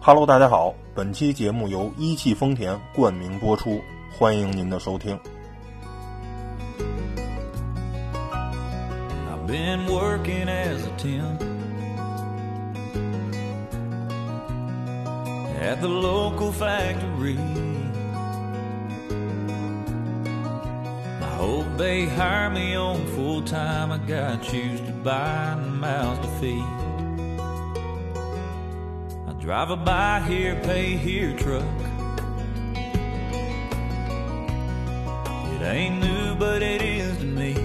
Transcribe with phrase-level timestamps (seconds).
[0.00, 5.18] Hello，大家好，本期节目由一汽丰田冠名播出，欢迎您的收听。
[9.30, 11.42] I've been working as a temp
[15.60, 17.38] at the local factory.
[21.20, 23.92] I hope they hire me on full time.
[23.92, 26.77] I got shoes to buy and mouths to feed.
[29.49, 31.63] Drive a buy here, pay here truck.
[35.55, 37.55] It ain't new, but it is to me.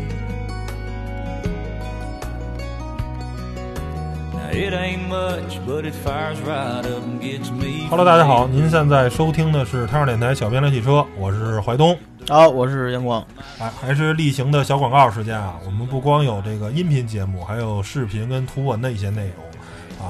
[4.33, 7.87] Now it ain't much, but it fires right up and gets me.
[7.91, 11.95] Hello，大家好，您现在收听的是太阳电台小编的汽车，我是怀东。
[12.30, 13.23] 好，我是阳光。
[13.59, 15.56] 哎，还是例行的小广告时间啊！
[15.66, 19.45] 我们不光有这个音频节目，还有视频跟图文的一些内容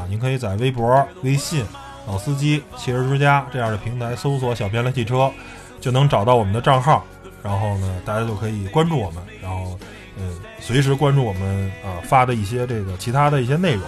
[0.09, 1.65] 您可以在微博、微信、
[2.07, 5.31] 老司机、汽车之家这样的平台搜索“小编的汽车”，
[5.81, 7.05] 就能找到我们的账号。
[7.43, 9.79] 然后呢，大家就可以关注我们，然后
[10.17, 13.83] 嗯，随时关注我们啊发的一些这个其他的一些内容。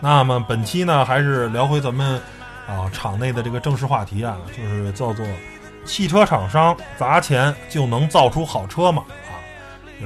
[0.00, 2.20] 那么本期呢，还是聊回咱们
[2.66, 5.26] 啊场内的这个正式话题啊，就是叫做。
[5.86, 9.02] 汽车厂商砸钱就能造出好车吗？
[9.08, 9.32] 啊，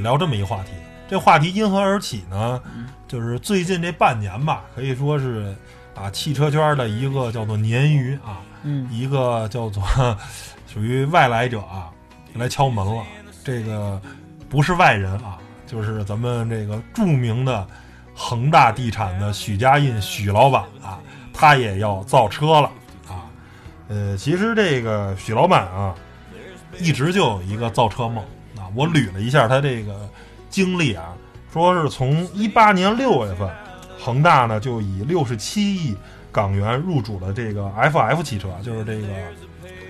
[0.00, 0.70] 聊这么一个话题。
[1.08, 2.60] 这话题因何而起呢？
[3.06, 5.54] 就是最近这半年吧，可以说是
[5.94, 9.84] 啊，汽车圈的一个叫做鲶鱼啊，嗯，一个叫做
[10.66, 11.90] 属于外来者啊，
[12.34, 13.04] 来敲门了。
[13.44, 14.00] 这个
[14.48, 17.64] 不是外人啊，就是咱们这个著名的
[18.14, 20.98] 恒大地产的许家印许老板啊，
[21.32, 22.70] 他也要造车了
[23.06, 23.28] 啊。
[23.88, 25.94] 呃，其实这个许老板啊，
[26.80, 28.24] 一直就有一个造车梦
[28.56, 28.66] 啊。
[28.74, 30.08] 我捋了一下他这个
[30.54, 31.06] 经历啊，
[31.52, 33.50] 说是从一八年六月份，
[33.98, 35.96] 恒大呢就以六十七亿
[36.30, 39.08] 港元入主了这个 FF 汽车，就是这个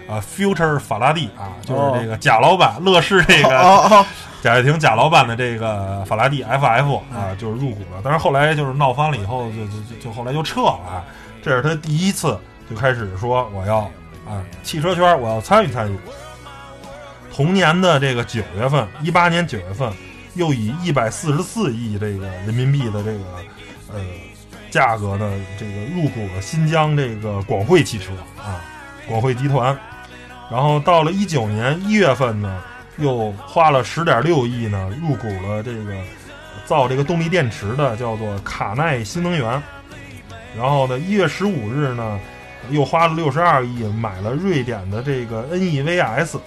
[0.09, 4.07] 啊 Future 法拉第啊，就是这个贾老板乐视这个
[4.41, 8.01] 贾跃亭贾老板的这个法拉第 FF 啊，就是入股了。
[8.03, 11.05] 但是后来就是闹翻了以后，就就就就后来就撤了啊。
[11.43, 12.39] 这是他第一次。
[12.71, 13.81] 就开始说我要
[14.27, 15.99] 啊，汽车圈我要参与参与。
[17.31, 19.93] 同年的这个九月份，一八年九月份，
[20.35, 23.25] 又以一百四十四亿这个人民币的这个
[23.93, 24.01] 呃
[24.71, 28.61] 价格呢，这个入股了新疆这个广汇汽车啊，
[29.09, 29.77] 广汇集团。
[30.51, 32.63] 然后到了一九年一月份呢，
[32.99, 35.97] 又花了十点六亿呢，入股了这个
[36.67, 39.63] 造这个动力电池的叫做卡耐新能源。
[40.57, 42.21] 然后呢，一月十五日呢。
[42.71, 46.39] 又花了六十二亿买了瑞典的这个 NEVS，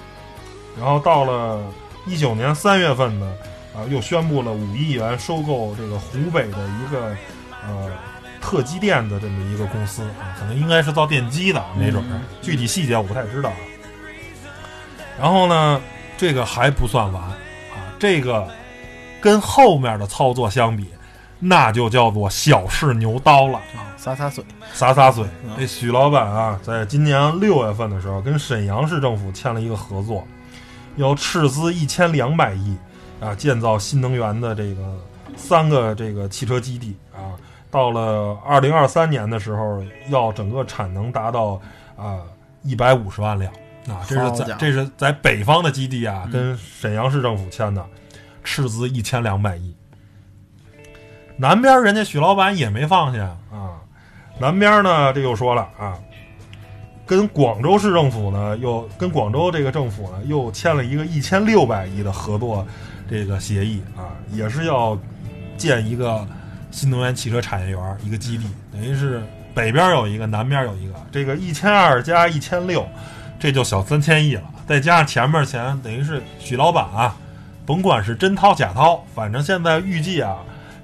[0.75, 1.72] 然后到了
[2.08, 3.31] 一九年三月份呢，
[3.78, 7.16] 啊，又宣布了五亿元收购这个湖北的一个
[7.64, 7.92] 呃
[8.42, 13.52] 特机电的这么一个公司啊，可能应该是造电机的，没准儿，具体细节我不太知道。
[15.20, 15.80] 然后呢，
[16.18, 17.36] 这个还不算完啊，
[18.00, 18.48] 这个
[19.22, 20.88] 跟后面的操作相比，
[21.40, 24.44] 那就叫做小试牛刀了啊，洒洒水。
[24.74, 25.26] 洒洒水，
[25.58, 30.28] 这许老板啊，在今年六月份的时候，跟沈阳市政府签了一个合作，
[30.98, 32.78] 要斥资一千两百亿
[33.20, 34.82] 啊，建造新能源的这个
[35.36, 37.34] 三个这个汽车基地啊。
[37.70, 41.60] 到了二零二三年的时候，要整个产能达到
[41.98, 42.22] 啊
[42.64, 43.52] 一百五十万辆
[43.90, 44.00] 啊。
[44.08, 47.86] 这是在这是在北方的基地啊，跟沈阳市政府签的，
[48.44, 49.76] 斥资一千两百亿。
[51.36, 53.82] 南边人家许老板也没放下啊。
[54.40, 56.00] 南边呢，这又说了啊，
[57.06, 62.66] 跟广州市政府呢，又跟广州这个政府呢，又签了一个一千六百亿的合作
[63.09, 64.97] 这个协议啊，也是要
[65.57, 66.25] 建一个
[66.72, 69.23] 新能源汽车产业园一个基地，等于是
[69.53, 72.88] 北边有一个，南边有一个，这个一千二加一千六，
[73.40, 77.16] 这就小三千亿了，再加上前面钱，等于是许老板啊，
[77.66, 80.38] 甭管是真掏假掏，反正现在预计啊。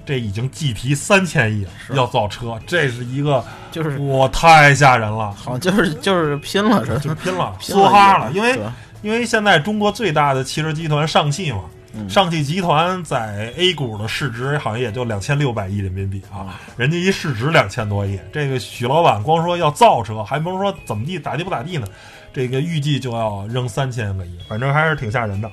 [0.06, 3.42] 这已经计提三千亿了，要造车，这是一个，
[3.72, 3.98] 就是。
[3.98, 8.60] 我太吓人了，好，就是就是拼了，是就是拼了，梭哈了，因为
[9.02, 11.70] 因为现在中国最大的汽车集团上汽嘛，嗯、
[12.10, 21.88] 上汽集团在 A 股的市值好像也就两千六百亿人民币啊，人家一市值两千多亿，这个许老板光说要造车，还甭说怎么地咋地不咋地呢，
[22.34, 25.50] 这个预计就要扔三千个亿，反正还是挺吓人的，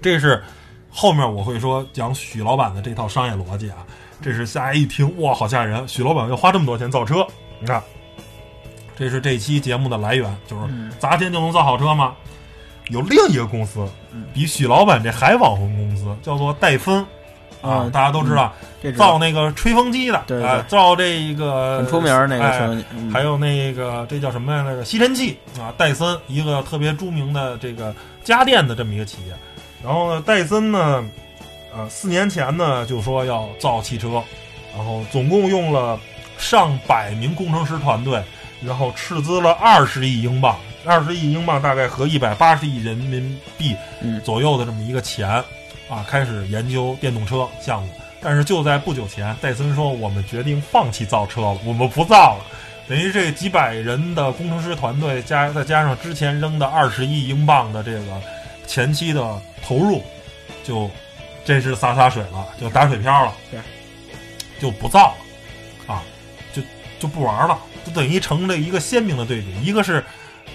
[0.00, 0.42] 这是。
[0.98, 3.84] 后面我会说讲许老板的这套商业逻辑啊，
[4.22, 5.86] 这是大家一听哇，好吓人！
[5.86, 7.16] 许老板要花这么多钱造车，
[7.60, 7.82] 你看，
[8.96, 12.14] 这是这期节目的来源，就是砸钱就能造好车吗？
[12.88, 13.86] 有另一个公司
[14.32, 16.98] 比许老板这还网红公司，叫做戴森
[17.60, 18.52] 啊，嗯大家都知道、
[18.96, 24.62] 造那个吹风机的，对造这一个很出名儿那个吹风机还有那个这叫什么呀？
[24.64, 29.34] 那个吸尘器啊，戴森一个特别著名的这个家电的这么一个企业。
[29.82, 31.04] 然后呢，戴森呢，
[31.74, 34.22] 呃，四年前呢就说要造汽车，
[34.76, 35.98] 然后总共用了
[36.38, 38.22] 上百名工程师团队，
[38.62, 40.56] 然后斥资了二十亿英镑，
[40.86, 45.28] 二十亿英镑大概合一百八十亿人民币嗯左右的这么一个钱
[45.88, 47.88] 啊，开始研究电动车项目。
[48.22, 52.44] 但是就在不久前，戴森说我们决定放弃造车了，我们不造了。
[52.88, 58.22] 等于这几百人的工程师团队加再加上之前扔的二十亿英镑的这个
[58.66, 60.02] 前期的投入，
[60.64, 60.90] 就
[61.44, 63.60] 真是洒洒水了，就打水漂了，对，
[64.60, 65.14] 就不造
[65.86, 66.02] 了，啊，
[66.52, 66.62] 就
[66.98, 70.02] 就不玩了，就等于成了一个鲜明的对比，一个是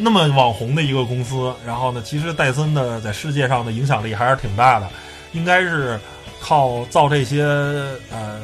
[0.02, 4.90] 那么网红的一个公司，然后呢，其实戴森的在世界上的影响力还是挺大的，
[5.34, 6.00] 应该是
[6.40, 7.44] 靠造这些
[8.12, 8.42] 呃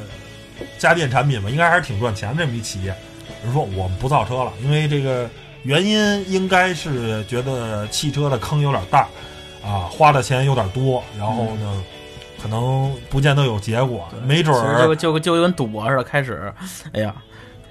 [0.77, 2.95] 家电产品吧，应该还是挺赚钱的这么一企业。
[3.41, 5.29] 比如说我们不造车了，因为这个
[5.63, 9.07] 原因应该是觉得汽车的坑有点大，
[9.63, 11.83] 啊，花的钱有点多，然后呢，
[12.41, 16.53] 可能不见得有结果，没准其实就就就跟赌博似的，开始，
[16.93, 17.13] 哎呀，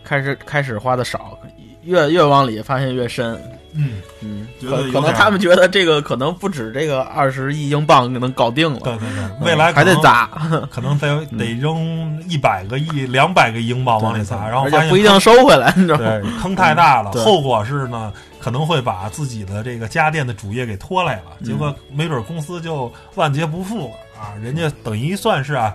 [0.04, 1.38] 开始开始花的少，
[1.86, 3.40] 越越往里发现越深，
[3.72, 10.28] 嗯，嗯，可可能他们觉得这个可能不止这个二十亿英镑能搞定了，对对对，嗯未来还得砸，
[10.70, 16.38] 可能得得扔一百个亿、两百个英镑往里砸，然后发现不一定收回来，你知道吗？
[16.42, 24.34] 坑太大了，对后果是呢，可能会把自己的这个家电的主业给拖累了，嗯结果没准公司就万劫不复了啊！
[24.42, 25.74] 人家等于算是啊，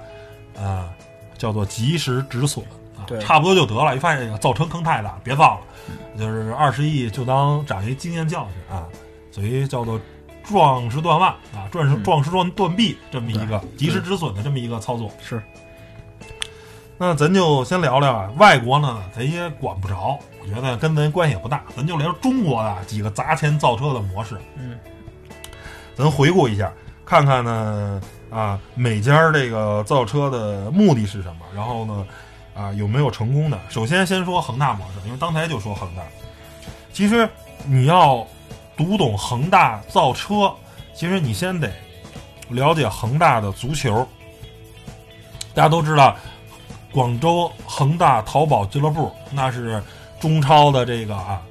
[0.57, 0.89] 啊，
[1.37, 2.65] 叫做及时止损
[2.97, 3.95] 啊对，差不多就得了。
[3.95, 5.61] 一发现哎造成坑太大，别造了，
[6.17, 8.85] 就是二十亿就当长一经验教训啊，
[9.31, 9.99] 所以叫做
[10.43, 15.11] 壮士断腕啊，壮士嗯壮士断断臂这么一个及时止损的这么一个操作。
[15.21, 15.41] 是，
[16.97, 21.63] 那咱就先聊聊啊，外国呢，咱也管不着，我觉得跟咱关系也不大。
[21.75, 24.37] 咱就聊中国的几个砸钱造车的模式。
[24.57, 24.77] 嗯，
[25.95, 26.71] 咱回顾一下，
[27.05, 32.05] 看看呢啊，每家这个造车的目的是什么，然后呢
[32.53, 33.59] 啊有没有成功的。
[33.69, 36.01] 首先先说恒大模式，因为刚才就说恒大，
[36.93, 37.27] 其实
[37.65, 38.25] 你要
[38.75, 40.53] 读懂恒大造车，
[40.93, 41.71] 其实你先得
[42.49, 44.07] 了解恒大的足球。
[45.53, 46.15] 大家都知道，
[46.91, 49.81] 广州恒大淘宝俱乐部那是
[50.19, 51.41] 中超的这个啊，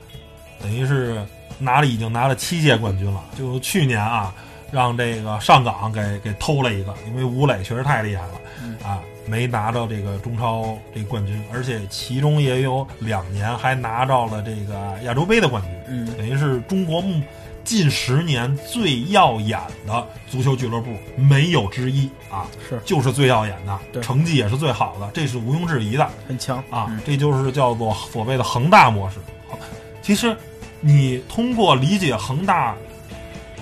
[0.61, 1.25] 等于是
[1.59, 3.23] 拿了已经拿了七届冠军了。
[3.37, 4.35] 就去年啊，
[4.71, 8.35] 让这个上港给给偷了一个，因为吴磊确实太厉害了
[8.83, 15.71] 啊，没拿到这个中超这个冠军，而且其中也有两年还拿到了这个亚洲杯的冠军。
[15.89, 17.23] 嗯，等于是中国目
[17.63, 29.19] 近十年最耀眼的足球俱乐部，没有之一啊，是就是最耀眼的，成绩也是最好的，这是毋庸置疑的很强啊，嗯这就是叫做所谓的恒大模式。
[29.49, 29.57] 好
[30.03, 30.37] 其实
[30.81, 32.75] 你通过理解恒大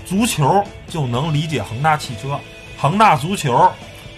[0.07, 2.41] 足球，就能理解恒大汽车。
[2.81, 3.69] 恒大足球，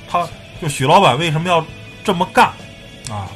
[0.07, 0.29] 他
[0.63, 1.65] 就许老板为什么要
[2.05, 2.47] 这么干
[3.11, 3.29] 啊？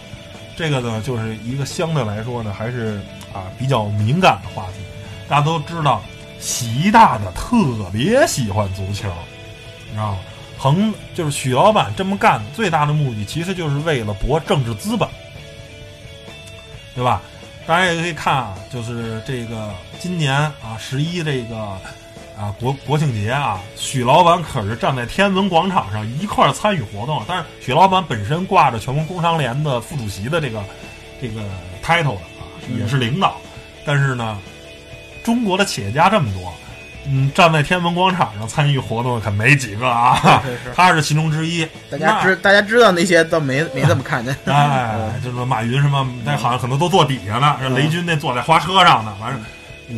[0.57, 3.01] 这个呢，就是一个相对来说呢，还是
[3.33, 4.75] 啊比较敏感的话题。
[5.29, 6.03] 大家都知道，
[6.39, 7.57] 习大大特
[7.93, 9.09] 别喜欢足球，
[9.89, 10.19] 你知道吗？
[10.57, 15.09] 恒就是许老板这么干最大的目的，其实就是为了博政治资本，
[16.95, 17.21] 对吧？
[17.67, 21.79] 大家也可以看啊，就是这个今年啊十一这个
[22.37, 27.23] 啊国国庆节啊，许老板可是站在天安门广场上一块儿参与活动。
[27.29, 30.63] 但是许老板本身挂着全国工商联的副主席的这个
[31.21, 31.43] 这个
[31.85, 33.37] title 的啊，嗯也是领导。
[33.87, 34.39] 但是呢，
[35.23, 36.53] 中国的企业家这么多，
[37.07, 40.43] 嗯，站在天安门广场上参与活动的可没几个啊。
[40.45, 41.69] 是是，他是其中之一。
[41.91, 47.57] 大家知大家知道那些倒没没怎么看见， 那哎， 就是马云什么，那好像可能都坐底下呢。
[47.61, 49.15] 这雷军那坐在花车上呢。
[49.21, 49.41] 反正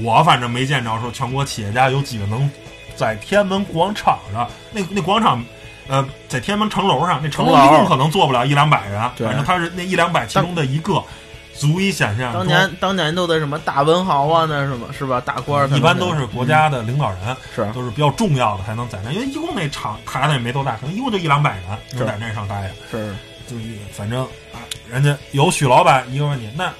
[0.05, 2.51] 我反正没见着说全国企业家有几个能
[2.95, 5.45] 在天安门广场上，那那广场。
[5.89, 11.01] 呃，在天安门城楼上，那城楼一共可能坐不了一两百人，反正他是那一两百其中的一个，
[11.55, 12.33] 足以想象。
[12.33, 15.23] 当年当年都得什么大文豪啊，那什么是吧？
[15.25, 21.63] 大官儿一般都是国家的领导人，是都是比较重要的才能在那，因为一共那场台子也没多大，可能一共就一两百人
[21.93, 22.75] 能在那上待着。
[22.91, 23.15] 是
[23.49, 26.73] 就一反正啊，人家有许老板一个问题，那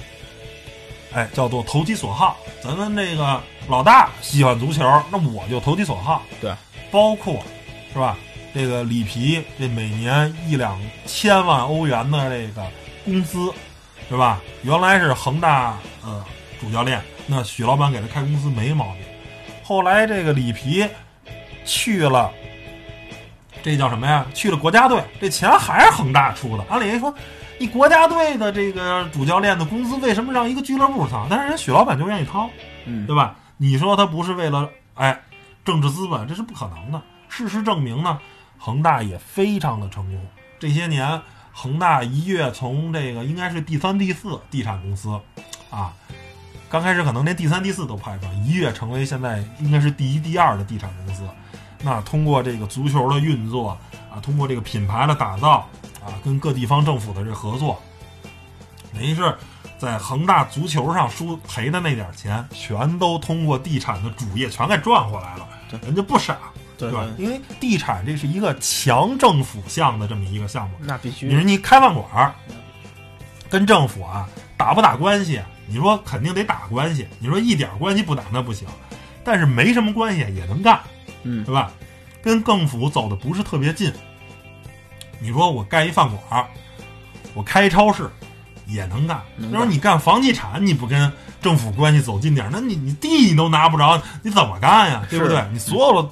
[1.17, 2.37] 哎叫做投其所好。
[2.61, 6.21] 咱们这个老大喜欢足球，那我就投其所好。
[6.39, 6.53] 对，
[6.91, 7.43] 包括
[7.91, 8.15] 是吧？
[8.53, 12.63] 这个里皮这每年一两千万欧元的这个
[13.03, 13.51] 工资，
[14.07, 14.39] 是吧？
[14.61, 16.23] 原来是恒大呃
[16.61, 19.03] 主教练，那许老板给他开工资没毛病。
[19.63, 20.87] 后来这个里皮
[21.65, 22.31] 去了
[23.63, 24.25] 这叫什么呀？
[24.33, 26.63] 去了国家队，这钱还是恒大出的。
[26.69, 27.13] 按理说，
[27.59, 31.25] 你国家队的这个主教练的工资为什么让一个俱乐部掏？
[31.29, 32.49] 但是人许老板就愿意掏，
[32.85, 33.35] 嗯对吧？
[33.57, 35.19] 你说他不是为了哎
[35.65, 37.01] 政治资本，这是不可能的。
[37.29, 38.19] 事实证明呢，
[38.59, 40.19] 恒大也非常的成功。
[40.59, 41.19] 这些年，
[41.51, 45.19] 恒大一跃从这个应该是第三、第四地产公司，
[45.71, 45.91] 啊，
[46.69, 51.23] 刚开始可能连第三、第四都排不上，一跃成为现在应该是第一、第二的地产公司。
[51.81, 53.77] 那通过这个足球的运作
[54.11, 55.67] 啊，通过这个品牌的打造
[56.07, 57.79] 啊，跟各地方政府的这合作，
[58.93, 59.35] 等于是
[59.77, 65.47] 在恒大足球上输赔的那点钱，全都通过地产的主业全给赚回来了。
[65.69, 66.37] 对人家不傻，
[66.77, 67.05] 对吧？
[67.17, 70.77] 因为地产这是一个强政府项的这么一个项目。
[70.79, 72.33] 那必须你说你开饭馆儿，
[73.49, 75.41] 跟政府啊打不打关系？
[75.67, 77.05] 你说肯定得打关系。
[77.19, 78.65] 你说一点关系不打那不行，
[79.25, 80.79] 但是没什么关系也能干，
[81.23, 81.69] 嗯对吧？
[82.23, 83.93] 跟政府走的不是特别近。
[85.19, 86.47] 你说我盖一饭馆儿，
[87.33, 88.09] 我开一超市，
[88.65, 89.21] 也能干。
[89.35, 95.05] 那说你干房地产，你不跟政府关系走近点儿，那你你地你都拿不着，你怎么干呀？
[95.09, 95.43] 对不对？
[95.51, 96.09] 你所有的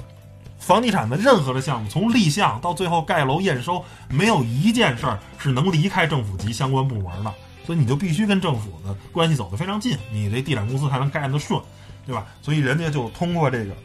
[0.59, 7.33] 房地产的任何的项目，从立项到最后盖楼验收，没有一件事儿是能离开政府及相关部门的，
[7.65, 11.61] 所以你就必须跟政府的关系走得非常近，你这地产公司才能盖得顺，
[12.05, 12.25] 对吧？
[12.41, 13.75] 所以人家就通过这个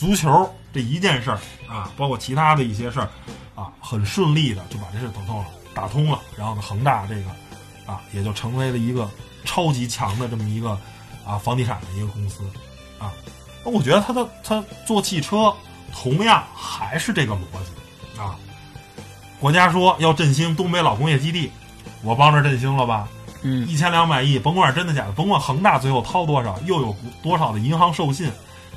[0.00, 1.38] 足球这一件事儿
[1.68, 3.08] 啊，包括其他的一些事儿
[3.54, 7.30] 啊，很顺利的就把这事打通了，打通了，然后呢，恒大这个
[7.84, 9.06] 啊，也就成为了一个
[9.44, 10.70] 超级强的这么一个
[11.26, 12.42] 啊房地产的一个公司
[12.98, 13.12] 啊。
[13.62, 15.54] 那我觉得他的他做汽车
[15.92, 18.38] 同样还是这个逻辑啊。
[19.38, 21.52] 国家说要振兴东北老工业基地，
[22.02, 23.06] 我帮着振兴了吧？
[23.42, 28.30] 嗯一千两百亿，甭管真的假的，甭管恒大最后掏多少，又有多少的银行授信，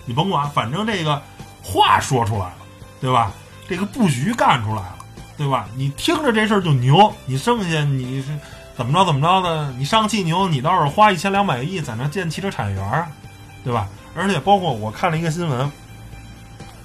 [0.05, 1.21] 你甭管，反正这个
[1.61, 2.53] 话说出来了，
[2.99, 3.31] 对吧？
[3.67, 4.95] 这个布局干出来了，
[5.37, 5.67] 对吧？
[5.75, 8.37] 你听着这事儿就牛，你剩下你是
[8.75, 13.07] 怎么着怎么着的，你上汽牛，你倒是花一千两百亿在那建汽车产业园儿，
[13.63, 13.87] 对吧？
[14.15, 15.71] 而且包括我看了一个新闻，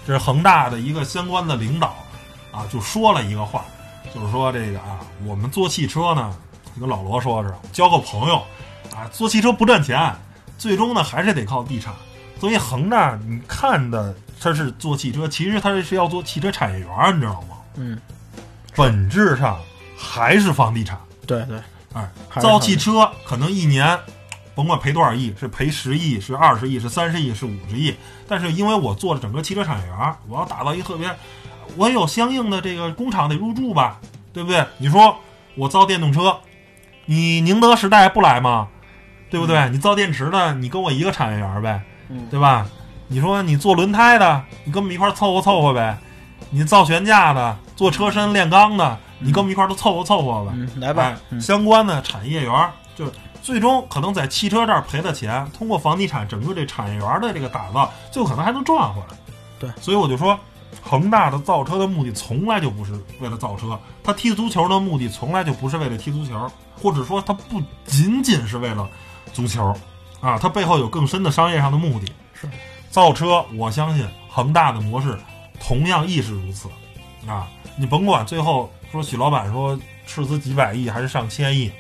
[0.07, 1.95] 这是恒大的一个相关的领导
[2.53, 3.65] 啊，就说了一个话，
[4.15, 6.35] 就是说这个啊，我们做汽车呢，
[6.79, 8.37] 跟老罗说是交个朋友
[8.97, 10.15] 啊，做汽车不赚钱，
[10.57, 11.93] 最终呢还是得靠地产。
[12.41, 17.57] 所以恒大你看的它是做汽车，其实它是要做汽车产业园，你知道吗？
[17.77, 17.99] 嗯，
[18.75, 19.59] 本质上
[19.97, 20.99] 还是房地产。
[21.27, 21.59] 对对，
[21.93, 22.09] 哎，
[22.41, 23.99] 造汽车可能一年，
[24.55, 27.95] 甭管赔多少亿，是赔十亿，是二十亿，是三十亿，是五十亿。
[28.27, 31.09] 但是因为我做了整个汽车产业园，我要打造一个特别，
[31.77, 34.01] 我有相应的这个工厂得入驻吧，
[34.33, 34.65] 对不对？
[34.79, 35.19] 你说
[35.57, 36.39] 我造电动车，
[37.07, 38.69] 你宁德时代不来吗？
[39.31, 39.69] 对不对？
[39.71, 42.67] 你造电池的，你跟我一个产业园呗，嗯对吧？
[43.07, 45.99] 你说你做轮胎的，你跟我们一块儿凑合凑合呗。
[46.51, 50.53] 你造悬架的，做车身炼钢的，你跟我们一块儿都凑合凑合吧。
[50.55, 53.13] 嗯，来吧相关的产业园儿，就是
[53.43, 59.17] 最终可能在汽车这儿赔的钱，通过房地产整个这产业园儿的这个打造，最后可能还能赚回来。
[59.59, 60.39] 对，所以我就说，
[60.81, 66.51] 恒大的造车的目的从来就不是为了造车，他踢足球的目的从来就不是为了踢足球，
[66.81, 68.89] 或者说他不仅仅是为了
[69.33, 69.75] 足球，
[70.21, 72.07] 啊，它背后有更深的商业上的目的。
[72.35, 72.49] 是
[72.91, 75.19] 造车，我相信恒大的模式
[75.61, 76.69] 同样亦是如此。
[77.27, 81.71] 啊，你甭管最后说许老板说斥资几百亿还是上千亿，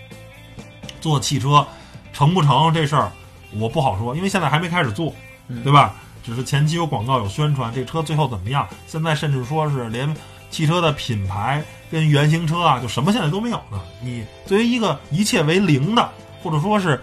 [1.00, 1.66] 做汽车
[2.12, 3.10] 成不成这事儿
[3.56, 5.14] 我不好说，因为现在还没开始做，
[5.46, 5.94] 嗯对吧？
[6.24, 8.68] 只是前期有广告有宣传，这车最后怎么样？
[8.86, 10.14] 现在甚至说是连
[10.50, 13.80] 汽车的品牌跟原型车啊，就什么现在都没有呢。
[14.02, 16.10] 你作为一个一切为零的，
[16.42, 17.00] 或者说是。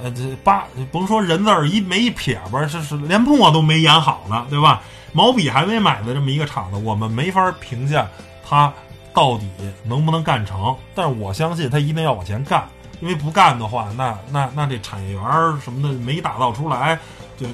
[0.00, 4.82] 呃，这八甭说人字儿一没一撇吧，这是连墨都没研好呢，对吧？
[5.12, 8.06] 毛笔还没买的这么一个厂子，我们没法评价
[8.46, 8.72] 它
[9.12, 9.48] 到底
[9.82, 10.76] 能不能干成。
[10.94, 12.68] 但是我相信它一定要往前干，
[13.00, 16.96] 因为不干的话，那那那这产业园儿什么的没打造出来，
[17.36, 17.46] 就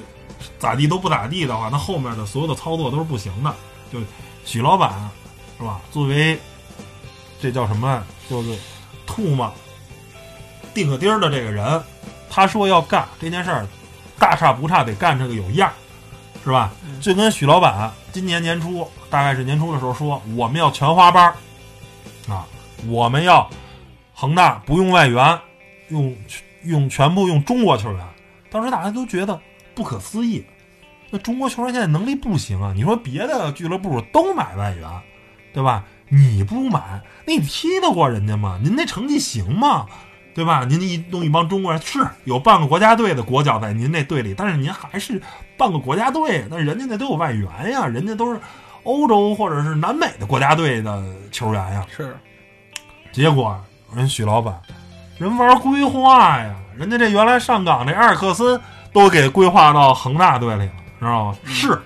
[0.59, 3.55] 咋地都不咋地的话，那后面的所有的操作都是不行的。
[3.91, 3.99] 就
[4.43, 5.09] 许老板
[5.57, 5.79] 是吧？
[5.91, 6.37] 作为
[7.41, 8.03] 这叫什么？
[8.29, 8.55] 就是
[9.07, 9.51] 吐沫
[10.73, 11.81] 钉个钉儿的这个人。
[12.35, 13.65] 他说要干这件事儿，
[14.19, 15.73] 大差不差得干这个有样儿，
[16.43, 16.69] 是吧？
[16.85, 21.35] 嗯就跟许老板今年年初，大概是年初的时候说，我们要全花班儿
[22.27, 22.45] 啊，
[22.87, 23.49] 我们要
[24.13, 25.39] 恒大不用外援，
[25.87, 26.13] 用
[26.63, 28.05] 用全部用中国球员。
[28.51, 29.39] 当时大家都觉得
[29.73, 30.43] 不可思议，
[31.11, 32.73] 那中国球员现在能力不行啊！
[32.75, 34.89] 你说别的俱乐部都买外援，
[35.53, 35.85] 对吧？
[36.09, 38.59] 你不买，那你踢得过人家吗？
[38.61, 39.85] 您那成绩行吗？
[40.35, 40.65] 对吧？
[40.67, 45.19] 您一弄一帮中国人，是有半个国家队的国脚在您那队里，但是您还是
[45.57, 48.39] 半个国家队，那人家那都有外援呀，人家都是
[48.83, 51.01] 欧洲或者是南美的国家队的
[51.31, 51.85] 球员呀。
[51.89, 52.15] 是
[53.13, 53.57] 结果
[53.95, 54.53] 人许老板，
[55.17, 58.59] 人玩规划呀，人家这原来上岗这埃尔克森
[58.91, 61.37] 都给规划到恒大队里了，知道吗？
[61.45, 61.81] 是，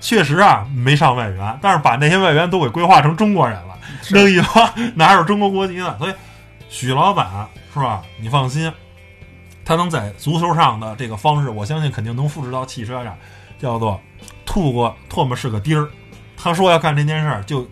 [0.00, 5.98] 确实啊没上外援，但是把那些外援都给规划成中国人了，是弄一帮 哪有中国国籍的？
[5.98, 6.14] 所以
[6.70, 8.02] 许老板是吧？
[8.18, 8.72] 你放心，
[9.64, 13.14] 他能在足球上的这个方式，我相信肯定能复制到汽车上，
[13.58, 14.00] 叫做
[14.46, 15.90] 吐过唾沫是个钉儿。
[16.36, 17.68] 他说要干这件事儿，就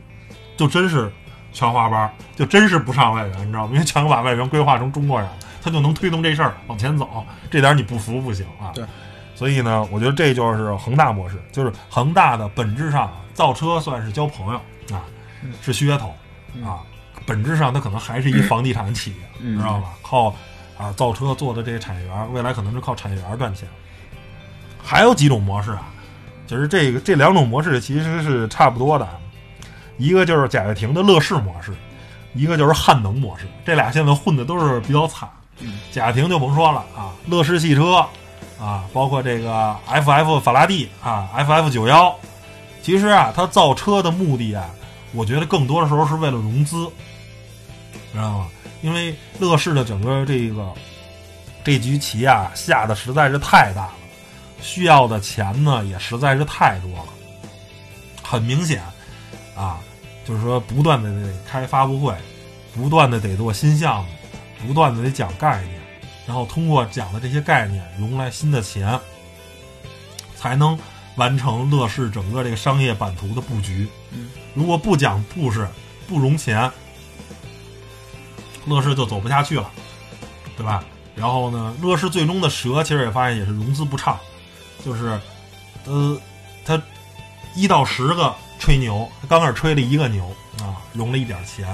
[0.57, 1.11] 就真是
[1.53, 3.71] 全花班儿，就真是不上外援，你知道吗？
[3.73, 5.29] 因为全把外援规划成中国人，
[5.63, 7.25] 他就能推动这事儿往前走。
[7.51, 8.73] 这点儿你不服不行啊！
[8.75, 8.85] 对。
[9.35, 14.59] 所以呢，我觉得这就是恒大模式，就是恒大的本质上造车算是交朋友
[14.93, 15.05] 啊，
[15.45, 16.09] 嗯是噱头
[16.65, 16.83] 啊，
[17.29, 19.91] 本质上它可能还是一房地产企业，嗯知道吧？
[20.03, 20.35] 靠
[20.79, 23.69] 啊造车做的这些产业园，未来可能是靠产业园赚钱。
[24.83, 25.89] 还有几种模式啊，
[26.47, 29.07] 就是这个这两种模式其实是差不多的，
[29.99, 31.75] 一个就是贾跃亭的乐视模式，
[32.33, 35.29] 一个就是汉能模式，这俩现在混的都是比较惨。
[35.61, 38.07] 嗯贾跃亭就甭说了啊，乐视汽车
[38.59, 42.17] 啊，包括这个 FF 法拉第啊，FF 九幺，
[42.81, 44.65] 其实啊，它造车的目的啊，
[45.13, 46.89] 我觉得更多的时候是为了融资，
[48.13, 48.51] 知道吗？
[48.83, 50.73] 因为乐视的整个这个
[51.65, 53.95] 这局棋啊下的实在是太大了，
[54.61, 57.09] 需要的钱呢也实在是太多了，
[58.23, 58.83] 很明显
[59.57, 59.81] 啊，
[60.25, 62.15] 就是说不断的得开发布会，
[62.75, 64.11] 不断的得做新项目，
[64.67, 65.81] 不断的得讲概念，
[66.27, 68.99] 然后通过讲的这些概念融来新的钱，
[70.37, 70.79] 才能
[71.17, 73.89] 完成乐视整个这个商业版图的布局。
[74.13, 75.67] 嗯，如果不讲故事，
[76.07, 76.71] 不融钱，
[78.69, 79.71] 乐视就走不下去了，
[80.57, 80.85] 对吧？
[81.17, 84.17] 然后呢，乐视最终的蛇其实也发现也是融资不畅，
[84.85, 85.19] 就是，
[85.85, 86.17] 呃，
[86.65, 86.81] 他
[87.57, 90.25] 一到十个吹牛，刚开始吹了一个牛
[90.61, 91.67] 啊，融了一点钱，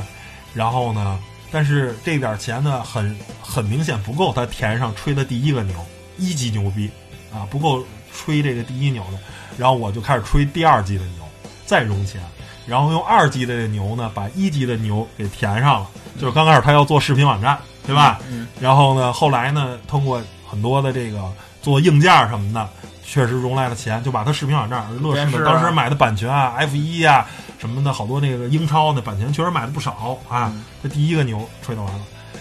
[0.54, 1.18] 然后呢，
[1.50, 5.76] 但是这点钱呢，很很明显不够他填上吹的第一个牛，
[6.16, 6.90] 一级牛逼
[7.30, 9.18] 啊，不够吹这个第一牛的，
[9.58, 11.24] 然后我就开始吹第二级的牛，
[11.66, 12.22] 再融钱，
[12.66, 15.86] 然后用二级的牛呢，把一级的牛给填上了，
[16.18, 18.18] 就是刚开始他要做视频网站，对吧？
[18.30, 21.20] 嗯然后呢，后来呢，通过很多的这个
[21.60, 22.68] 做硬件什么的，
[23.04, 27.26] 确实融来了钱，就把他视频网站，乐视当时买的版权啊，F 一啊
[27.58, 30.50] 什么的，好多那个英超的版权确实买的不少啊。
[30.54, 32.00] 嗯这第一个牛吹得完了，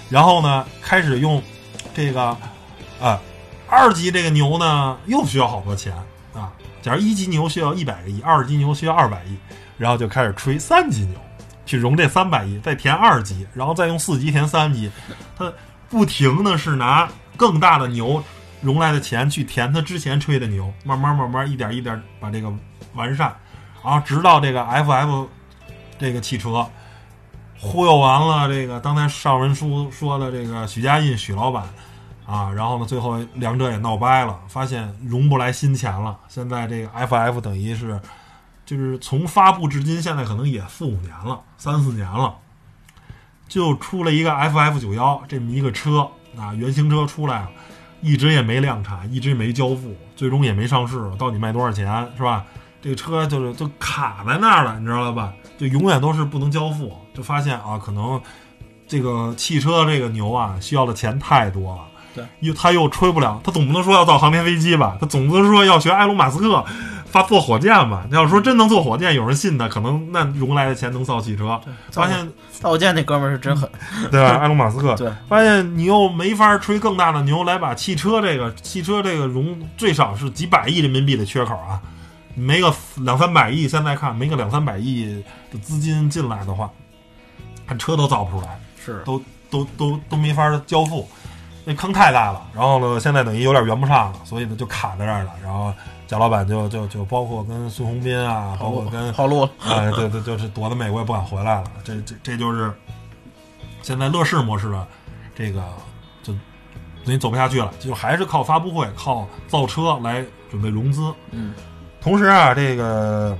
[0.10, 1.42] 然后呢，开始用
[1.94, 2.38] 这个
[3.02, 3.20] 啊
[3.68, 5.94] 二级这个牛呢，又需要好多钱
[6.34, 6.52] 啊。
[6.82, 9.38] 假如一级牛需要一百个亿，二级牛需要二百亿，
[9.78, 11.20] 然后就开始吹三级牛，
[11.66, 14.92] 去融这三百亿，再填二级，然后再用四级填三级，
[15.36, 15.52] 他
[15.90, 18.24] 不停的是拿更大的牛
[18.62, 22.52] 融来的钱去填他之前吹的牛，慢慢慢慢一点一点把这个
[22.94, 23.36] 完善，
[23.84, 25.28] 然后直到这个 FF
[26.00, 26.66] 这个汽车
[27.60, 31.64] 忽悠完了这个刚才上文书说的这个许家印许老板
[32.26, 38.00] 啊，然后呢最后两者也闹掰了，发现融不来新钱了，现在这个 FF 等于是
[38.66, 42.36] 就是从发布至今，现在可能也四五年了，三四年了。
[43.48, 47.50] 就出了一个 FF 九幺这么一个车啊，原型车出来了，
[48.02, 52.46] 一直也没量产，一直没交付，最终也没上市，到底卖多少钱是吧？
[52.82, 55.34] 这个车就是就卡在那儿了，你知道了吧？
[55.58, 58.20] 就永远都是不能交付，就发现啊，可能
[58.88, 61.82] 这个汽车这个牛啊，需要的钱太多了。
[62.16, 64.98] 对，又他又吹不了，他总不能说要造航天飞机吧？
[65.00, 66.66] 他总不能说要学埃隆马斯克
[67.14, 68.04] 发做火箭吧？
[68.12, 71.62] 要说真能做火箭，有人信他，可能那融来的钱能造汽车。
[71.92, 73.70] 发现造火箭那哥们儿是真狠，
[74.10, 74.32] 对吧？
[74.40, 81.80] 埃隆马斯克对，发现你又没法吹更大的牛来把汽车这个汽车这个融最少是几百亿人民币的缺口啊，
[82.34, 86.68] 没个两三百亿，现在看没个两三百亿的资金进来的话，
[87.68, 89.22] 看车都造不出来，是都
[89.52, 91.08] 都都都没法交付，
[91.64, 92.42] 那坑太大了。
[92.56, 95.32] 然后呢，现在等于有点圆不上了，所以呢就卡在这儿了。
[95.44, 95.72] 然后
[96.14, 101.64] 贾老板就就就包括跟孙宏斌啊，包括跟跑路了，哎，对对，就是躲在美国也不敢回来了。
[101.84, 102.72] 这这这就是
[103.82, 104.88] 现在乐视模式的
[105.34, 105.64] 这个
[106.22, 106.32] 就
[107.04, 111.12] 等于走不下去了，就还是靠发布会、靠造车来准备融资。
[111.32, 111.56] 嗯，
[112.00, 113.36] 同时啊，这个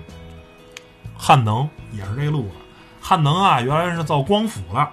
[1.16, 2.56] 汉能也是这个路子。
[3.00, 4.90] 汉能啊，原来是造光伏的。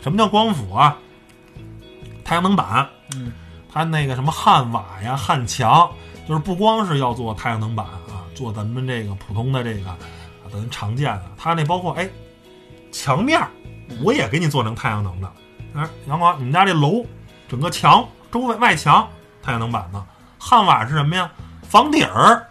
[0.00, 0.96] 什么叫光伏啊？
[2.24, 2.88] 太阳能板。
[3.16, 3.32] 嗯，
[3.72, 5.90] 它那个什么汉瓦呀、汉墙，
[6.28, 9.96] 就是不光是要做太阳能板啊，做咱们这个普通的这个啊
[10.52, 12.06] 咱常见的，它那包括哎
[12.92, 13.48] 墙面儿，
[14.04, 15.32] 我也给你做成太阳能的。
[15.74, 17.04] 哎，阳光，你们家这楼
[17.48, 19.08] 整个墙周围外墙
[19.42, 20.04] 太阳能板的，
[20.38, 21.30] 汉瓦是什么呀？
[21.62, 22.46] 房顶儿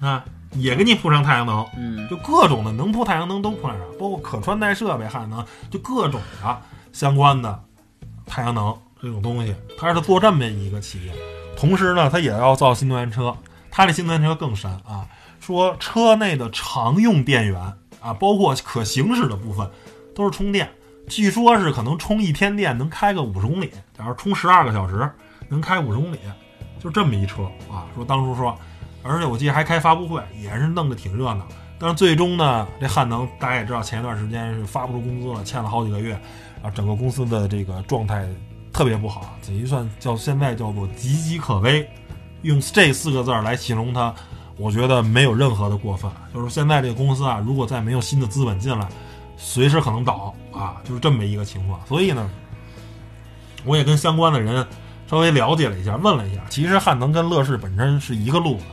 [0.00, 7.62] 啊，也给你铺上太阳能，嗯就各种的能铺太阳能都铺上，包括可穿戴设备、汉能，就各种的相关的
[8.24, 11.12] 太阳能这种东西，它是做这么一个企业。
[11.60, 13.36] 同时呢，它也要造新能源车，
[13.70, 15.06] 它这新能源车更神啊，
[15.40, 17.60] 说车内的常用电源
[18.00, 19.70] 啊，包括可行驶的部分
[20.14, 20.70] 都是充电，
[21.06, 25.06] 据说是可能充一天电能开个五十公里，假如充十二个小时
[25.50, 26.18] 能开五十公里，
[26.82, 27.84] 就这么一车啊。
[27.94, 28.58] 说当初说，
[29.02, 31.46] 而且我记得还开发布会，也是弄得挺热闹。
[31.78, 36.18] 但是最终呢，这汉能大家也知道，前一段时间是发不出工资了，欠了好几个月，
[36.62, 38.26] 啊，整个公司的这个状态
[38.72, 41.88] 特别不好，这一算叫现在叫做岌岌可危。
[42.42, 44.14] 用这四个字来形容它，
[44.56, 46.10] 我觉得没有任何的过分。
[46.32, 48.88] 就是现在这个公司啊，如果再没有新的资本进来，
[49.36, 51.78] 随时可能倒啊，就是这么一个情况。
[51.86, 52.30] 所以呢，
[53.64, 54.66] 我也跟相关的人
[55.06, 58.64] 稍微了解了一下，问了一下，其实汉能跟乐视本身是一个路子，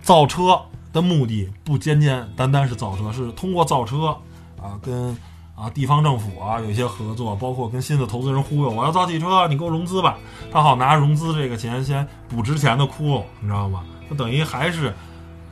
[0.00, 0.58] 造车
[0.90, 4.16] 的目的不简简单单是造车，是通过造车
[4.62, 5.14] 啊跟
[5.58, 10.16] 啊地方政府啊有一些合作，包括跟新的投资人忽悠，我要造汽车，你给我融资吧，
[10.52, 13.82] 他好拿融资这个钱先补之前的窟窿，你知道吗？
[14.08, 14.94] 那等于还是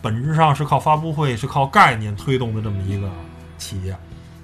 [0.01, 3.11] 本质上是靠发布会，是靠概念推动的这么一个
[3.59, 3.97] 企业。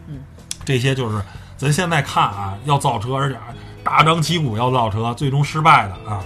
[0.08, 0.18] 嗯，
[0.64, 1.22] 这些就是
[1.56, 3.38] 咱现在看啊，要造车，而且
[3.84, 6.20] 大张旗鼓要造车，最终失败的啊，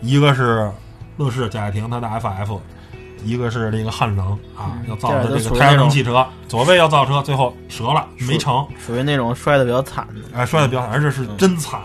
[0.00, 0.68] 一个是
[1.16, 2.58] 乐视贾跃亭他的 FF，
[3.24, 11.80] 一个是这个汉能啊，嗯要造的这这个太阳能汽车，左卫要造车，最后折了，没成，属于那种摔的比较惨的，哎，摔的比较惨，而且是真惨，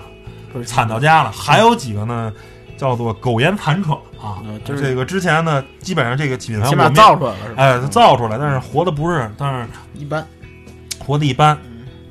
[0.65, 1.32] 惨到家了。
[1.32, 2.32] 还有几个呢，
[2.78, 7.56] 叫做苟延残喘啊嗯，就是这个之前呢，基本上这个品牌起码我们造出来了？
[7.56, 10.25] 哎，造出来，但是活的不是，但是一般，
[10.99, 11.58] 活的一般。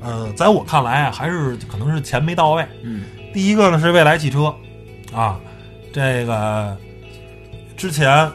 [0.01, 2.65] 呃，在我看来啊，还是可能是钱没到位。
[2.83, 4.51] 嗯第一个呢是未来汽车，
[5.13, 5.37] 啊，
[5.93, 6.75] 这个
[7.77, 8.33] 之前啊，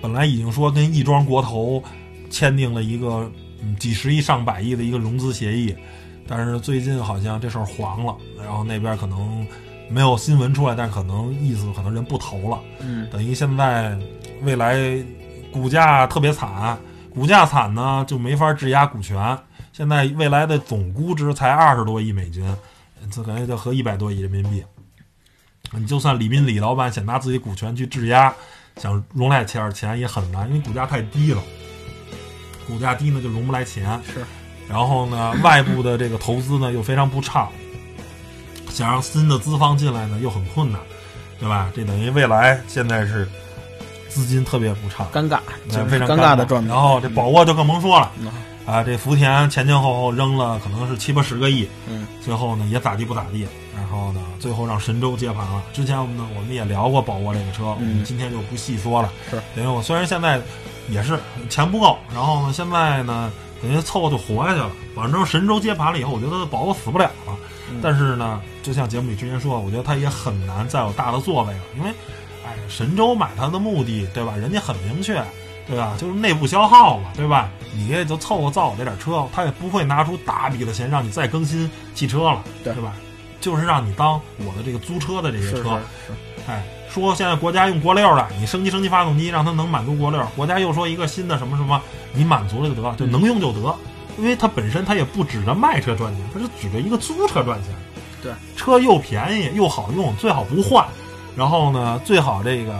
[0.00, 1.82] 本来已经说跟亦庄国投
[2.30, 3.30] 签订了一个
[3.62, 5.74] 嗯几十亿上百亿的一个融资协议，
[6.26, 9.46] 但是最近好像这事儿黄了，然后那边可能
[9.88, 13.98] 没有新闻出来，但可能意思可能人不投了，嗯等于现在
[14.42, 14.76] 未来
[15.50, 16.78] 股价特别惨，
[17.10, 19.38] 股价惨呢就没法质押股权。
[19.72, 22.44] 现在未来的总估值才二十多亿美金，
[23.10, 24.62] 这感觉就合一百多亿人民币。
[25.72, 28.34] 你就算李斌李老板想拿自己股权去质押，
[28.78, 31.42] 想融来钱钱也很难，因为股价太低了。
[32.66, 34.22] 股价低呢就融不来钱，是，
[34.68, 37.50] 然后呢外部的这个投资呢又非常不畅，
[38.68, 40.78] 想让新的资方进来呢又很困难，
[41.40, 41.72] 对吧？
[41.74, 43.26] 这等于未来现在是
[44.10, 46.68] 资金特别不畅，尴尬，就非常尴尬的状态。
[46.68, 48.30] 然后这宝沃就更甭说了嗯
[48.66, 53.46] 啊，这福田前前后后扔了可能是七八十个亿，嗯最后呢也咋地不咋地，
[53.78, 55.62] 然后呢最后让神州接盘了。
[55.72, 59.10] 之前我们呢我们也聊过宝沃这个车，我们嗯今天就不细说了。
[59.30, 60.40] 是，等于我虽然现在
[60.88, 64.70] 也是钱不够，然后呢现在呢等于凑合就活下去了。
[64.94, 67.36] 反正神州接盘了以后，我觉得宝沃死不了了。
[67.70, 71.90] 嗯但是呢，就像节目里之前说，我觉得他也很难再有大的作为了，因为，
[72.42, 74.34] 哎，神州买它的目的，对吧？
[74.36, 75.22] 人家很明确，
[75.66, 75.94] 对吧？
[75.98, 77.50] 就是内部消耗嘛，对吧？
[77.74, 82.94] 你也就凑合造我这点车，他也不会拿出大笔的钱让你再更新汽车了，对对吧？
[83.40, 86.12] 就是让你当我的这个租车的这些车，是，
[86.48, 90.24] 哎，说现在国家用国六了，你升级升级发动机，让它能满足国六。
[90.36, 91.80] 国家又说一个新的什么什么，
[92.12, 93.74] 你满足了就得，就能用就得，
[94.18, 97.72] 因为它本身它也不指着卖车赚钱，它是指着一个租车赚钱。
[98.20, 100.84] 对，车又便宜又好用，最好不换，
[101.36, 102.76] 然后呢，最好这个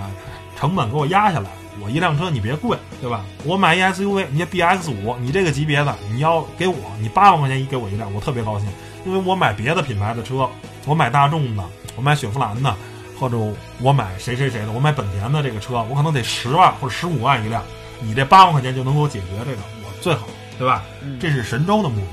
[0.57, 1.51] 成本给我压下来。
[1.81, 3.25] 我一辆车你别贵，对吧？
[3.45, 8.69] 我买一 SUV，你 BX 五，你这个级别的，你要给我，你八万块钱一给我一辆，我特别高兴，
[9.09, 10.47] 因为我买别的品牌的车，
[10.85, 11.65] 我买大众的，
[11.97, 12.77] 我买雪佛兰的，
[13.19, 13.39] 或者
[13.81, 17.63] 我买谁谁谁的，我买本田的这个车，我可能得十万或者十五万一辆，
[18.03, 20.27] 你这八万块钱就能给我解决这个，我最好，
[20.59, 20.83] 对吧？
[21.01, 22.07] 嗯这是神州的目的。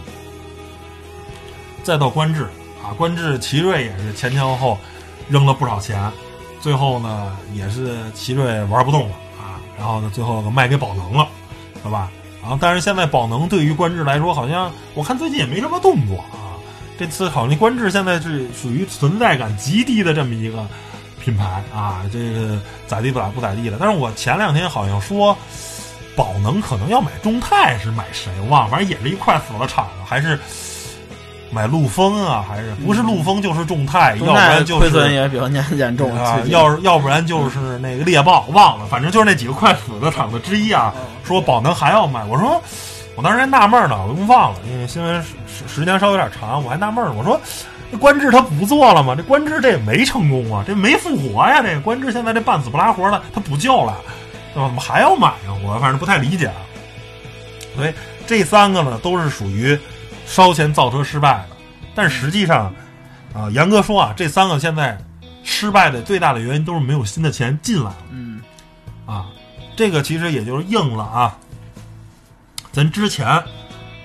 [1.84, 2.44] 再到观致
[2.82, 4.78] 啊，观致奇瑞也是前前后后
[5.28, 6.10] 扔了不少钱，
[6.62, 11.28] 最后呢也是奇瑞玩不动了啊，然后呢最后卖给宝能了，
[11.84, 12.10] 对吧？
[12.42, 16.45] 然后但是现在宝能对于观致来说，好像我看最近也没什么动作啊。
[16.98, 20.66] 这次好像观致现在是属于存在感极低的这么一个
[21.24, 23.78] 品牌啊，这个咋地不咋不咋地的。
[23.80, 25.38] 但是我前两天好像说，
[26.16, 30.40] 宝能可能要买众泰，是买谁我忘了，反正也是一块死了厂子，还是
[31.52, 40.94] 买陆风啊，还是不是陆风就是众泰，要不然就是亏损也比较严严重啊，要是要不然就是那个猎豹，忘了，反正就是那几个快死的厂子之一啊。
[41.24, 42.62] 说宝能还要买，我说
[43.16, 45.24] 我当时还纳闷呢，我都忘了，因为新闻
[45.68, 47.40] 时间稍微有点长，我还纳闷儿，我说
[47.92, 49.14] 这官制他不做了吗？
[49.16, 53.96] 这官制这也没成功啊，这没复活呀，这个观致现在这半死不拉活的，他不救了。
[54.54, 54.68] 对吧？
[54.68, 55.54] 怎么还要买呀？
[55.64, 56.56] 我反正不太理解啊。
[57.76, 57.94] 所以
[58.26, 59.78] 这三个呢，都是属于
[60.26, 61.56] 烧钱造车失败的。
[61.94, 62.74] 但实际上，
[63.34, 64.98] 啊，严格说啊，这三个现在
[65.44, 67.98] 失败的最大的原因都是没有新的钱进来了。
[68.12, 68.40] 嗯
[69.06, 69.28] 啊，
[69.76, 71.38] 这个其实也就是应了啊，
[72.72, 73.44] 咱之前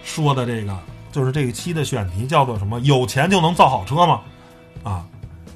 [0.03, 0.77] 说的这个，
[1.13, 2.79] 就是这一期的选题叫做什么？
[2.81, 4.21] 有钱就能造好车吗？
[4.83, 5.05] 啊，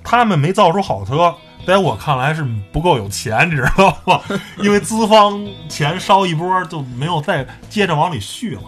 [0.03, 1.35] 他们没造出好车，
[1.67, 4.21] 在我看来是不够有钱，你知道吗？
[4.59, 8.63] 因为资方钱烧一波就没有再接着往里续了。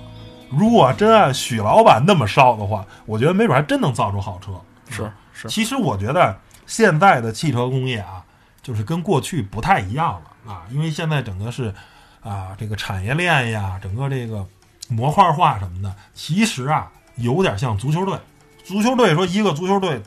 [0.48, 4.52] 如果真按许老板那么烧的话，我觉得没准还真能造出好车。
[4.88, 8.22] 是是，其实我觉得现在的汽车工业啊，
[8.62, 11.74] 就是跟过去不太一样了啊，因为现在整个是
[12.22, 14.46] 啊这个产业链呀，整个这个
[14.88, 18.16] 模块化什么的，其实啊有点像足球队。
[18.64, 20.02] 足球队说一个足球队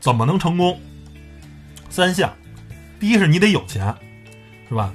[0.00, 0.80] 怎么能成功？
[1.88, 2.32] 三项，
[2.98, 3.94] 第一是你得有钱，
[4.68, 4.92] 是吧？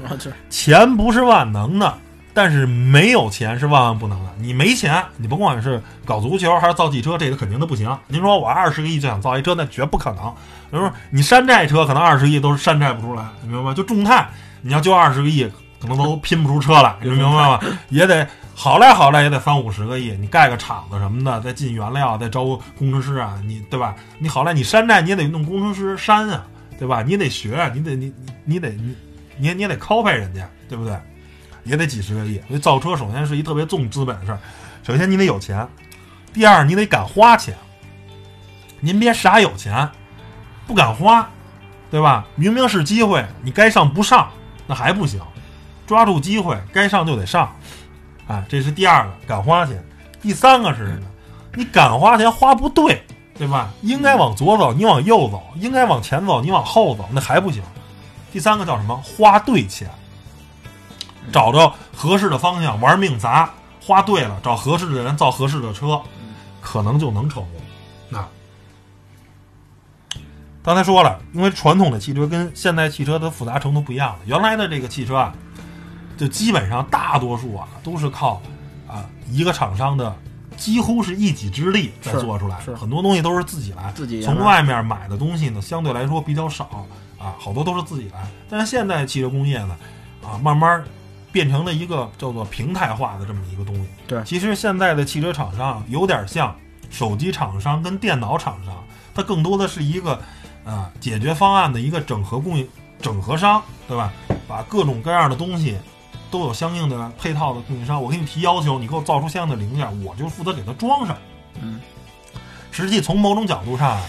[0.49, 1.97] 钱不是万能的，
[2.33, 4.33] 但是没有钱是万万不能的。
[4.37, 7.97] 你没钱，你甭管是搞足球还是造汽车，这个肯定都不行。
[8.07, 10.25] 您说我二十个亿就想造一车，那绝不可能。
[10.69, 13.73] 比如说你山寨车，可能二十亿都是山寨不出来，你明白吗？
[13.73, 14.29] 就众泰，
[14.61, 17.59] 你要就二十个亿，可能都拼不出车来，你明白吗？
[17.87, 18.27] 也得
[18.61, 22.43] 好赖好赖也得三五十个亿，你盖个厂子什么的，再进原料，再招
[22.77, 23.95] 工程师啊，你对吧？
[24.17, 26.45] 你好赖你山寨，你也得弄工程师山啊，
[26.77, 27.01] 对吧？
[27.01, 28.93] 你得学，你得你你得你
[29.37, 30.93] 你也你也得 copy 人家，对不对？
[31.63, 32.37] 也得几十个亿。
[32.49, 34.39] 所以造车首先是一特别重资本的事儿，
[34.83, 35.65] 首先你得有钱，
[36.33, 37.55] 第二你得敢花钱。
[38.81, 39.87] 您别傻有钱，
[40.67, 41.29] 不敢花，
[41.89, 42.27] 对吧？
[42.35, 44.29] 明明是机会，你该上不上，
[44.67, 45.21] 那还不行。
[45.87, 47.55] 抓住机会，该上就得上，
[48.29, 49.83] 啊，这是第二个敢花钱。
[50.21, 51.07] 第三个是什么？
[51.55, 53.01] 你敢花钱花不对，
[53.35, 53.71] 对吧？
[53.81, 57.63] 应该往左走，你往右走；应该往前走，你往后走，那还不行。
[58.31, 58.95] 第三个叫什么？
[58.97, 59.89] 花对钱，
[61.31, 63.49] 找着合适的方向，玩命砸，
[63.81, 65.99] 花对了，找合适的人造合适的车，
[66.61, 67.61] 可能就能成功。
[68.09, 68.23] 那
[70.61, 74.19] 刚才说了，因为传统的汽车跟现代汽车的复杂程度不一样了。
[74.25, 75.33] 原来的这个汽车啊，
[76.19, 78.41] 就基本上大多数啊都是靠
[78.85, 80.13] 啊一个厂商的
[80.57, 86.85] 几乎是一己之力在做出来的，很多东西都是自己来，自己从外面买的东西呢相对来说比较少
[87.17, 88.27] 啊，好多都是自己来。
[88.49, 89.77] 但是现在汽车工业呢
[90.21, 90.83] 啊，慢慢
[91.31, 93.87] 变成了一个叫做平台化的这么一个东西。
[94.05, 96.53] 对其实现在的汽车厂商有点像
[96.89, 98.75] 手机厂商跟电脑厂商，
[99.15, 100.19] 它更多的是一个
[100.65, 102.67] 啊解决方案的一个整合供应
[103.01, 104.11] 整合商，对吧？
[104.45, 105.77] 把各种各样的东西
[106.31, 111.17] 都有相应的配套的供应商，我给你提要求，你给我造出相应的零件，我就负责给它装上。
[111.61, 111.79] 嗯，
[112.71, 113.99] 实际从某种角度上，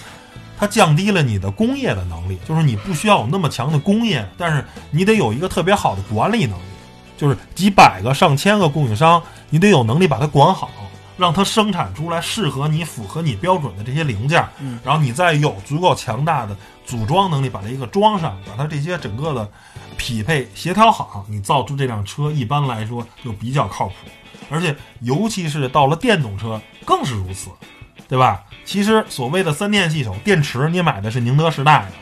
[0.59, 6.62] 它降低了你的工业的能力，就是你不需要有那么强的工业，但是你得有一个特别好的管理能力，
[7.16, 10.70] 就是几百个、上千个供应商，你得有能力把它管好，
[11.16, 16.54] 让它生产出来适合你、符合你标准的这些零件，嗯，然后你再有足够强大的
[16.90, 19.48] 组装能力，把它一个装上，把它这些整个的
[19.96, 23.94] 匹配协调好，你造出这辆车一般来说就比较靠谱，
[24.50, 27.50] 而且尤其是到了电动车更是如此。
[28.09, 28.42] 对吧？
[28.64, 31.92] 其实所谓的三电系统，电池你买的是宁德时代的，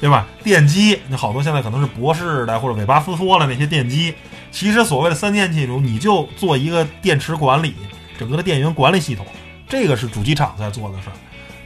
[0.00, 0.24] 对吧？
[0.44, 4.14] 电机你好多现在可能是博士的或者韦巴斯托的那些电机，
[4.52, 7.74] 其实所谓的三电系统，你就做一个电池管理，
[8.16, 9.26] 整个的电源管理系统，
[9.68, 11.16] 这个是主机厂在做的事儿。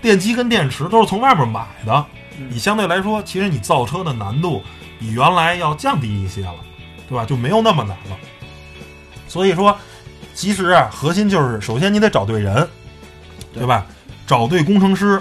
[0.00, 2.06] 电机跟电池都是从外面买的，
[2.50, 4.62] 你相对来说，其实你造车的难度
[4.98, 6.54] 比原来要降低一些了，
[7.08, 7.24] 对吧？
[7.24, 8.16] 就没有那么难了。
[9.28, 9.76] 所以说，
[10.34, 12.68] 其实啊，核心就是首先你得找对人，
[13.52, 13.86] 对吧？
[14.26, 15.20] 找对工程师，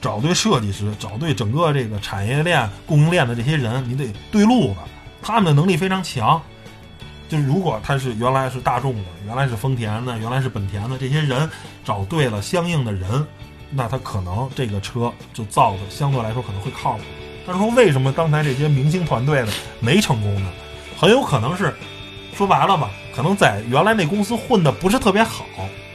[0.00, 4.76] 找对设计师，找对整个这个产业链、供应链的这些人，你得对路子，
[5.22, 6.40] 他们的能力非常强。
[7.26, 11.50] 就是如果他是原来是大众的，原来是丰田的，原来是本田的，这些人
[11.82, 13.26] 找对了相应的人，
[13.74, 17.02] 那他可能这个车就造的相对来说可能会靠谱。
[17.46, 19.48] 但是说为什么刚才这些明星团队的
[19.80, 20.48] 没成功呢？
[20.96, 21.74] 很有可能是
[22.34, 25.44] 说白了吧，可能在原来那公司混的不是特别好，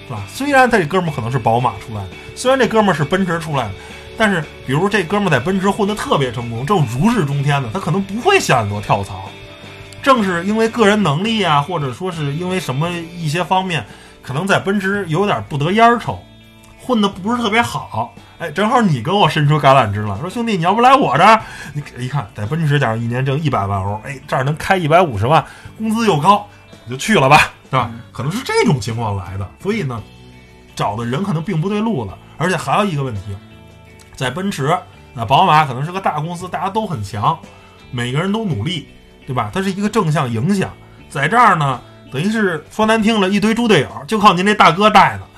[0.07, 0.21] 是吧？
[0.27, 3.71] 虽然他这哥们可能是宝马出来的，虽然这哥们是奔驰出来的，
[4.17, 9.29] 但是比如这哥们在奔驰混的特别成功，正如日中天的，他可能不会想多跳槽。
[10.01, 13.85] 正是因为个人能力啊，或者说是因为什么一些方面，
[14.21, 16.17] 可能在奔驰有点不得烟儿抽，
[16.89, 18.15] 混的不是特别好。
[18.39, 21.39] 哎，正好你跟我伸出橄榄枝了，说兄弟，你要不来我这儿？
[21.73, 25.45] 你一看，在奔驰，假如一年挣一百万欧，哎，这儿能开一百五十万，
[25.77, 26.47] 工资又高，
[26.85, 27.91] 你就去了吧，对吧？
[28.11, 29.47] 可能是这种情况来的。
[29.61, 30.01] 所以呢，
[30.75, 32.17] 找的人可能并不对路了。
[32.37, 33.21] 而且还有一个问题，
[34.15, 34.81] 在奔驰、啊
[35.27, 37.37] 宝马可能是个大公司，大家都很强，
[37.91, 38.87] 每个人都努力。
[39.27, 39.51] 对吧？
[39.53, 40.71] 它是一个正向影响。
[41.07, 41.79] 在这儿呢，
[42.11, 45.28] 等于是说难听了，一堆猪队友就靠您这大哥带的。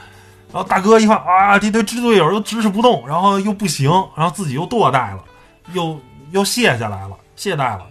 [0.53, 5.23] 然后大哥一看啊，这堆支队友又支持不动，然后又不行，然后自己又堕代了，
[5.73, 5.99] 又
[6.31, 7.83] 又卸下来了，懈怠了，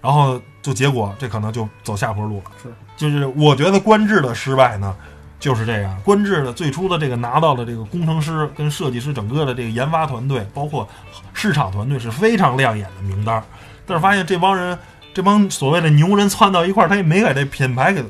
[0.00, 2.44] 然后就结果这可能就走下坡路了。
[2.62, 4.94] 是，就是我觉得官制的失败呢，
[5.40, 5.96] 就是这样。
[6.04, 10.86] 官制的最初的这个拿到的这个工程师跟设计师整个的这个研发团队，包括
[11.32, 13.42] 市场团队是非常亮眼的名单，
[13.86, 14.78] 但是发现这帮人。
[15.14, 18.04] 这帮所谓的牛人窜到一块儿，他也没给这品牌给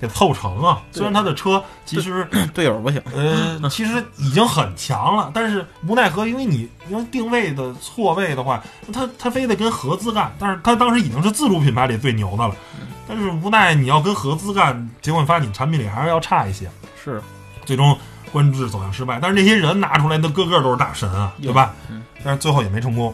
[0.00, 0.80] 给凑成啊。
[0.90, 12.54] 虽然他的车其实队友不行，呃， 其实已经很强了，但是无奈何，因为你因为定位的错位的话，他他非得跟合资干，但是他当时已经是自主品牌里最牛的了。
[13.06, 16.70] 但是无奈你要跟合资干，结果发现你产品力还是要差一些。
[17.02, 17.20] 是，
[17.64, 17.96] 最终
[18.30, 19.18] 官制走向失败。
[19.20, 21.74] 但是那些人拿出来的个个都是大神啊，对吧？
[21.90, 22.02] 嗯。
[22.22, 23.12] 但是最后也没成功。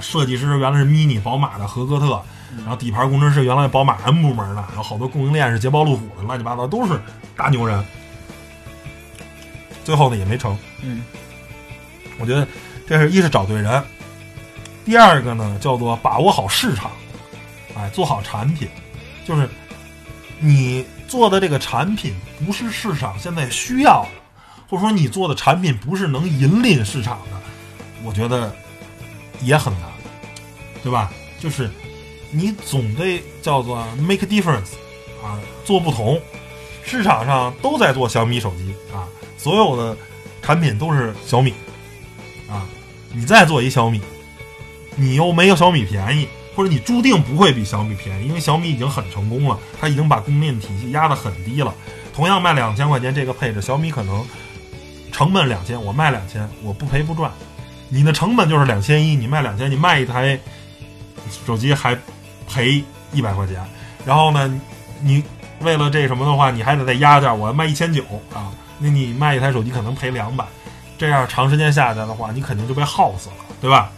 [0.00, 2.20] 设计师原来是 Mini 宝马的合格特，
[2.58, 7.00] 然后底盘工程师原来宝马 M 部门的，然后好多供应链是捷豹路虎的，乱七八糟都是
[7.36, 7.84] 大牛人。
[9.84, 10.56] 最后呢也没成。
[10.82, 11.02] 嗯，
[12.18, 12.46] 我觉得
[12.86, 13.82] 这是一是找对人，
[14.84, 16.90] 第二个呢叫做把握好市场，
[17.76, 18.68] 哎，做好产品，
[19.26, 19.48] 就是
[20.40, 22.14] 你做的这个产品
[22.44, 24.10] 不是市场现在需要的，
[24.68, 27.40] 或者说你做的产品不是能引领市场的，
[28.02, 28.54] 我觉得。
[29.40, 29.90] 也很难，
[30.82, 31.10] 对吧？
[31.40, 31.68] 就是
[32.34, 34.72] 你总得叫做 make difference
[35.22, 36.20] 啊，做不同。
[36.84, 39.96] 市场上都在做小米手机啊，所有的
[40.42, 41.54] 产品都是小米
[42.48, 42.66] 啊。
[43.12, 44.00] 你再做一小米，
[44.96, 51.72] 你又没有小米便宜，或者你注定不会比小米便宜，因为小米已经很成功了，它已经把供应链体系压得很低了。
[52.12, 54.26] 同样卖两千块钱这个配置，小米可能
[55.10, 57.30] 成本两千，我卖两千，我不赔不赚。
[57.88, 60.38] 你的成本就是两千一，你卖两千，你卖一台
[61.46, 61.96] 手机还
[62.48, 63.62] 赔一百块钱，
[64.04, 64.60] 然后呢，
[65.00, 65.22] 你
[65.60, 68.02] 为了这什么的话，你还得再压价，我要卖一千九
[68.32, 70.44] 啊，那你卖一台手机可能赔两百，
[70.98, 73.90] 这样长时间下来的话，你肯定就被耗死了，对吧？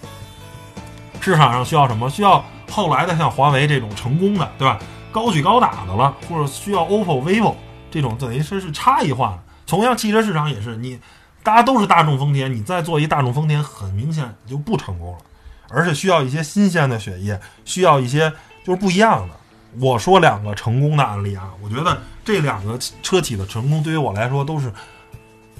[1.20, 2.08] 市场上需要什么？
[2.08, 4.78] 需要后来的像华为这种成功的，对吧？
[5.10, 7.54] 高举高打的了，或者需要 OPPO、vivo
[7.90, 9.38] 这种等于说是差异化的。
[9.66, 10.98] 同样，汽车市场也是你。
[11.42, 15.18] 大家都是大众丰田，你再做一大众丰田，很明显就不成功了，
[15.68, 18.32] 而且需要一些新鲜的血液，需要一些
[18.64, 19.34] 就是不一样的。
[19.80, 24.72] 我说两个成功的案例啊，我觉得这两个车企的成功对于我来说都是，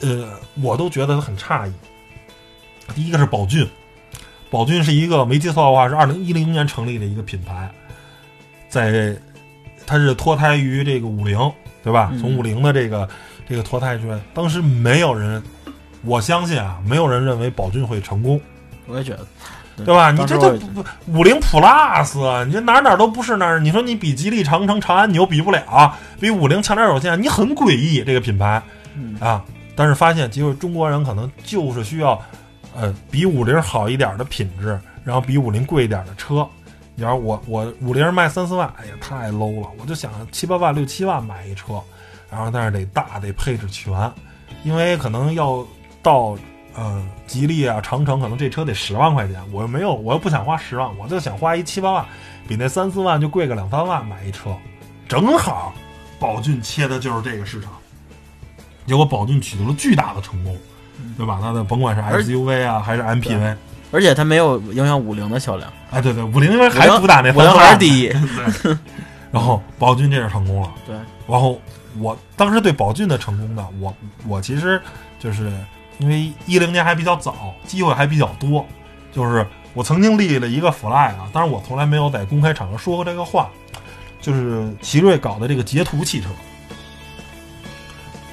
[0.00, 1.72] 呃，我都觉得很诧异。
[2.94, 3.68] 第一个是宝骏，
[4.50, 7.70] 宝骏是一个没记错的话是二零一零年成立的一个品牌，
[8.68, 9.16] 在
[9.86, 11.38] 它是脱胎于这个五菱，
[11.82, 12.12] 对吧？
[12.20, 13.08] 从五菱的这个
[13.48, 15.42] 这个脱胎出来，当时没有人。
[16.02, 18.40] 我相信啊，没有人认为宝骏会成功。
[18.86, 19.26] 我也觉得，
[19.84, 20.10] 对吧？
[20.10, 23.60] 你这这不五菱 Plus，你这哪哪都不是那儿。
[23.60, 25.60] 你说你比吉利、长城、长安，你又比不了；
[26.18, 28.62] 比五菱强点有限，你很诡异这个品牌
[29.20, 29.44] 啊。
[29.74, 32.20] 但是发现，其实中国人可能就是需要，
[32.74, 36.46] 呃，比五菱好一点的品质，然后比五菱贵一点的车。
[36.94, 39.68] 你要我我五菱卖三四万，哎呀，太 low 了。
[39.78, 41.80] 我就想七八万、六七万买一车，
[42.30, 43.92] 然后但是得大，得配置全，
[44.64, 45.66] 因为可能要。
[46.02, 46.38] 到，
[46.76, 52.04] 呃，吉利啊，长城可能这车得十万块钱，我又没有，我又不想花十万，我就想花一七八万，
[52.46, 54.54] 比那三四万就贵个两三万买一车，
[55.08, 55.72] 正好，
[56.18, 57.72] 宝骏切的就是这个市场，
[58.86, 60.54] 结果宝骏取得了巨大的成功，
[61.16, 61.38] 对吧？
[61.40, 63.56] 它的甭管是 SUV 啊还是 MPV，
[63.90, 68.12] 而且它没有影响五菱的销量，哎，对对，五菱因为还主打那五菱还是第一，
[69.32, 70.94] 然后宝骏这是成功了，对，
[71.26, 71.58] 然后
[71.98, 73.96] 我当时对宝骏的成功呢，我
[74.28, 74.78] 我其实
[75.18, 75.50] 就是。
[75.98, 78.66] 因为一零年还比较早，机会还比较多，
[79.12, 83.50] 就是我曾经立了一个 flag 啊，但是我从来没有在公开场合说过这个话，
[84.20, 86.28] 就是奇瑞搞的这个捷途汽车，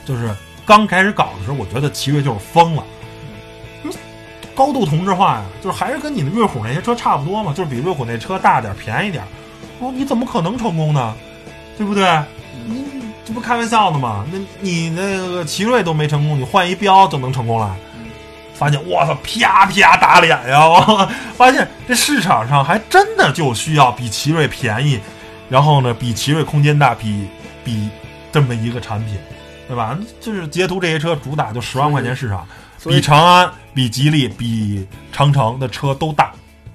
[0.05, 2.83] 就是刚开始搞的时候，我觉得奇瑞就是疯了，
[4.53, 9.23] 高度同质化呀，就是还是跟你的瑞虎那些车差不多嘛，就是比瑞虎那车大点便宜点，
[9.79, 11.15] 哦你怎么可能成功呢？
[11.77, 12.21] 对不对？
[12.65, 13.02] 你。
[13.25, 14.25] 这不开玩笑呢吗？
[14.31, 17.75] 那你那个奇瑞都没成功，你换一标就能成功了？
[18.53, 20.67] 发现我操，啪啪打脸呀！
[20.67, 24.99] 我 发现这市场上还真的就需要比奇瑞便宜，
[25.49, 27.27] 然后呢，比奇瑞空间大，比
[27.63, 27.89] 比
[28.31, 29.17] 这么一个产品，
[29.67, 29.97] 对吧？
[30.21, 32.47] 就是捷途这些车主打就十万块钱市场，
[32.83, 36.31] 比长安、比吉利、比长城的车都大，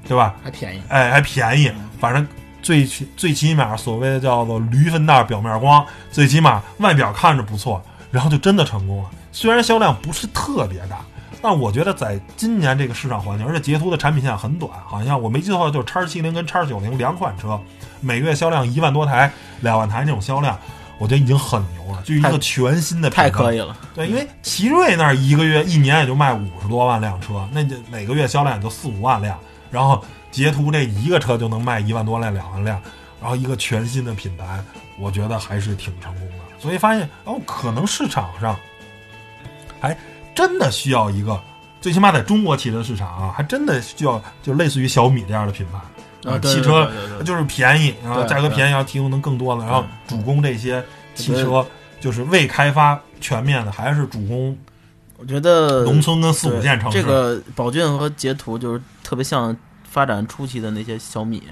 [0.06, 0.34] 对吧？
[0.42, 1.70] 还便宜，哎，还便宜，
[2.00, 2.26] 反正。
[2.62, 9.10] 最起最起码，所谓的叫做驴粪蛋表面光，最起码外表看着不错，然后就真的成功了。
[9.32, 10.98] 虽然销量不是特别大，
[11.40, 17.58] 但我觉得在今年这个市场环境，而且捷途的产品线很短，好像我没记错，就是叉七零跟叉九零两款车，
[18.00, 19.30] 每个月销量一万多台、
[19.60, 20.58] 两万台那种销量，
[20.98, 23.76] 我觉得已经很牛了，就一个全新的品牌太可以了。
[23.94, 29.38] 对，因为奇瑞那儿一个月一年也就卖五十多万辆车，那就每个月销量也就四五万辆，
[29.70, 32.80] 然后捷途这一个车就能卖一万多辆、两万辆，
[33.20, 34.62] 然后一个全新的品牌，
[34.98, 36.44] 我觉得还是挺成功的。
[36.58, 38.56] 所以发现哦，可能市场上
[39.80, 39.96] 还
[40.34, 41.40] 真的需要一个，
[41.80, 45.78] 最起码在中国汽车市场啊，还真的需要就类似于小米这样的品牌。
[46.28, 46.90] 啊，汽车
[47.24, 51.64] 就是便宜，然后对对价格便宜，要提供能更多的，然后主攻这些汽车，
[52.00, 54.58] 就是未开发全面的，还是主攻
[55.16, 57.00] 我觉得农村跟四五线城市。
[57.00, 59.56] 这个宝骏和捷途就是特别像
[59.90, 61.42] 发展初期的那些小米，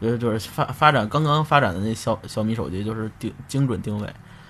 [0.00, 4.06] 就是就是发发展刚刚发展的那小小米手机，就是定精准定位。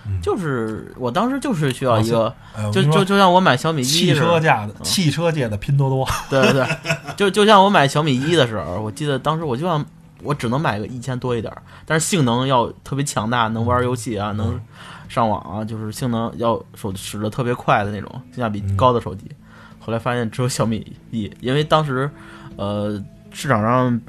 [0.06, 0.20] 嗯。
[0.22, 9.84] 就是我当时就是需要一个，哎就就就像我买小米一汽车界的汽车界的拼多多， 对对对，就就像我买小米一的时候，我记得当时我就想，
[10.22, 14.60] 我只能买个一千多一点儿，但是性能要特别强大，能玩游戏啊，能
[15.08, 19.30] 上网啊，就是性能要手使得特别快的那种，性价比高的手机。
[19.78, 22.10] 后来发现只有小米一，因为当时
[22.56, 24.00] 呃市场上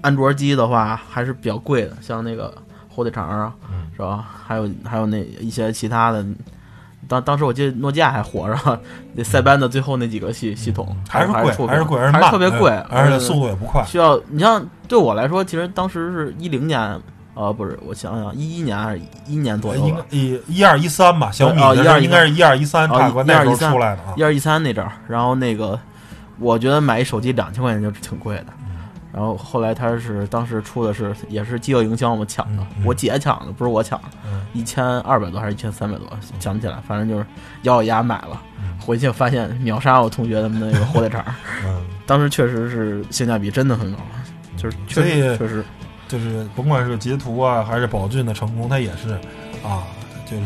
[0.00, 2.52] 安卓机的话还是比较贵的，像那个
[2.88, 4.24] 火腿肠啊，嗯是吧？
[4.46, 6.24] 还有还有那一些其他的。
[7.06, 8.80] 当当时我记得诺基亚还火着，
[9.14, 13.82] 那塞班的最后那几个系系统还是贵，还是贵，还是慢，特别贵，而且速度也不快。
[13.86, 17.00] 需要你像对我来说，其实当时是一零年，
[17.32, 24.12] 呃，不是，我想想，一一年还是一年左右一一二一三吧，小米哦12的时候应该是一二一三，哦差不多那时候出来的啊。
[24.14, 25.78] 一二一三那阵儿，然后那个
[26.38, 28.46] 我觉得买一手机两千块钱就挺贵的。
[29.18, 34.46] 然后后来他是当时出的是也是饥饿营销嘛抢的，我姐抢的，不是我抢的，嗯。
[34.52, 36.06] 一千二百多还是一千三百多，
[36.38, 37.26] 想不起来，反正就是
[37.62, 38.40] 咬咬牙买了，
[38.78, 41.24] 回去发现秒杀我同学他们那个火腿肠，
[41.66, 43.98] 嗯， 当时确实是性价比真的很高，
[44.56, 45.64] 就是确实确实。
[46.06, 49.10] 就是甭管是截图啊，还是宝骏的成功，它也是
[49.62, 49.84] 啊，
[50.24, 50.44] 就是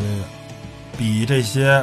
[0.99, 1.81] 比这些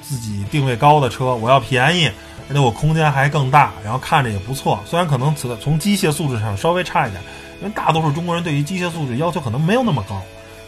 [0.00, 2.10] 自己定位高的车，我要便宜，
[2.48, 4.82] 而且我空间还更大，然后看着也不错。
[4.84, 7.22] 虽然可能此从机械素质上稍微差一点，
[7.60, 10.20] 因为大多数中国人对于机械素质要求可能没有那么高，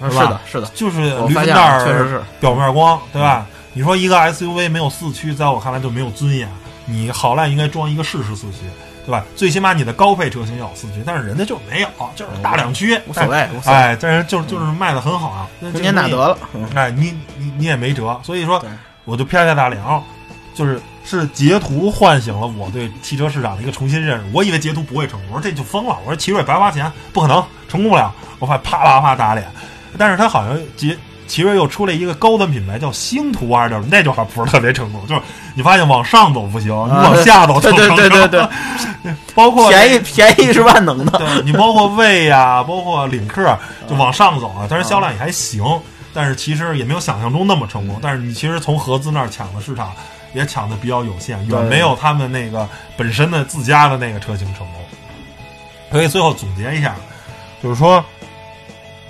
[0.08, 2.22] 是吧嗯是的，是的，就是驴唇带儿、确实是。
[2.40, 3.46] 表面光，对吧？
[3.72, 6.48] 你说一个 SUV 没有四驱，在我看来就没有尊严。
[6.86, 8.58] 你好赖应该装一个适时四驱，
[9.06, 9.24] 对吧？
[9.34, 16.38] 最起码你的高配车型要有四驱，但是人家就没有，就是大两驱，无所谓，无所谓，哎，但是就是就是卖的很好啊，那中间哪得了？
[16.52, 18.62] 嗯哎，你你你也没辙，所以说
[19.06, 20.02] 我就啪啪打脸啊，
[20.54, 24.24] 就是是捷途唤醒了我对汽车市场的一个重新认识。
[24.32, 29.46] 我以为捷途不会成功，我说这就疯了，我说奇瑞白花钱不可能成功不了，我怕啪啪啪打脸。
[29.96, 30.96] 但是它好像捷
[31.26, 35.20] 奇瑞又出了一个高端品牌叫星途二点零，那就还不是特别成功，就是
[35.54, 38.30] 你发现往上走不行，你 往下走成对对对功
[39.02, 41.18] 对，包括便宜便宜是万能的。
[41.18, 43.56] 对你包括魏呀、包括领克，
[43.88, 45.62] 就往上走啊，但是销量也还行，
[46.12, 47.98] 但是其实也没有想象中那么成功。
[48.02, 49.92] 但是你其实从合资那儿抢的市场
[50.34, 54.84] 也抢的比较有限，远没有他们那个本身的自家的那个车型成功。
[55.90, 56.94] 所以最后总结一下，
[57.62, 58.04] 就是说，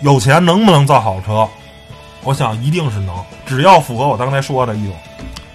[0.02, 1.48] 有钱能不能造好车？
[2.22, 3.14] 我想一定是能，
[3.44, 4.94] 只要符合我刚才说的一种，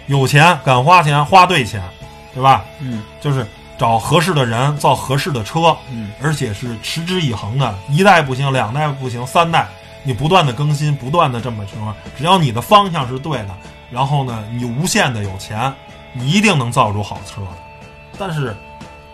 [0.07, 1.81] 有钱敢花钱，花对钱，
[2.33, 2.65] 对吧？
[2.79, 3.45] 嗯就是
[3.77, 9.67] 找合适的人造合适的车，嗯，而且是持之以恒的，一代不行，两代不行，三代，
[10.03, 13.49] 你不断的更新，不断的这么什么，只要你的方向是对的，
[13.91, 15.73] 然后呢，你无限的有钱，
[16.13, 17.47] 你一定能造出好车的。
[18.17, 18.55] 但是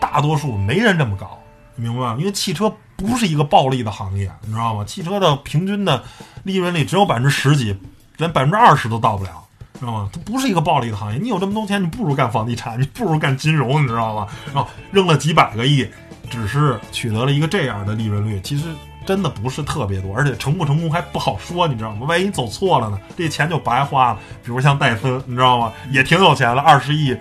[0.00, 1.38] 大多数没人这么搞，
[1.74, 2.16] 你明白吗？
[2.18, 4.84] 因为汽车不是一个暴利的行业，你知道吗？
[4.84, 6.02] 汽车的平均的
[6.42, 7.76] 利润率只有百分之十几，
[8.16, 9.42] 连百分之二十都到不了。
[9.78, 10.10] 知道吗？
[10.12, 11.18] 它不是一个暴利的行业。
[11.18, 14.26] 你有这么多钱，你不如干房地产， 你不如干金融，你知道吗？
[14.46, 15.86] 然后扔了几百个亿，
[16.30, 18.64] 只是取得了一个这样的利润率，其实
[19.06, 22.06] 真的不是特别多，而且成不成功还不好说，你知道吗？
[22.08, 24.18] 万一走错了呢，这钱就白花了。
[24.42, 25.72] 比如像戴森，你知道吗？
[25.90, 27.16] 也挺有钱的，二十亿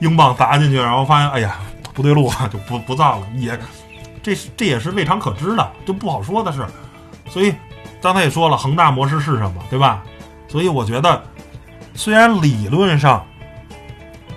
[0.00, 1.60] 英镑砸进去，然后发现哎呀
[1.92, 3.58] 不对路，就不不造了，也
[4.22, 6.64] 这这也是未尝可知的，就不好说的是。
[7.28, 7.54] 所以
[8.00, 10.02] 刚才也说了，恒大模式是什么，对吧？
[10.48, 11.22] 所以我觉得，
[11.94, 13.22] 虽然理论上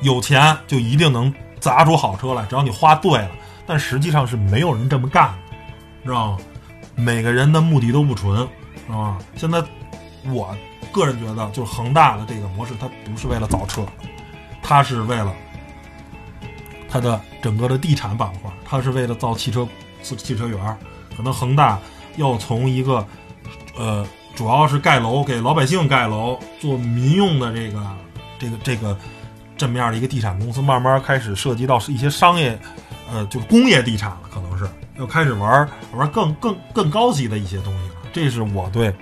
[0.02, 3.32] 有钱就一定能砸出好车来，只要你花对了，
[3.66, 5.34] 但实际上是没有人这么干的，
[6.04, 6.38] 知道吗？
[7.02, 8.48] 每个人的目的都不纯，
[8.86, 9.18] 知道吗？
[9.36, 9.64] 现在
[10.26, 10.56] 我
[10.92, 13.84] 个人觉得，就是恒大的这个模式，它不是为了造车，
[14.62, 15.34] 它是为了
[16.88, 19.68] 它的整个的地产板块，它是为了造汽车
[20.04, 20.78] 汽车园儿。
[21.18, 21.80] 可能恒大
[22.18, 23.06] 要从一个
[23.78, 27.84] 呃，主要是盖楼给老百姓盖楼，做民用的这个
[28.38, 28.98] 这个这个
[29.58, 32.58] 这么样的一个地产公司，慢慢开始涉及到一些商业，
[33.12, 34.70] 呃，就是工业地产了，可能是
[35.02, 37.96] 又开始玩玩更更更高级的一些东西了。
[38.14, 38.94] 这是我对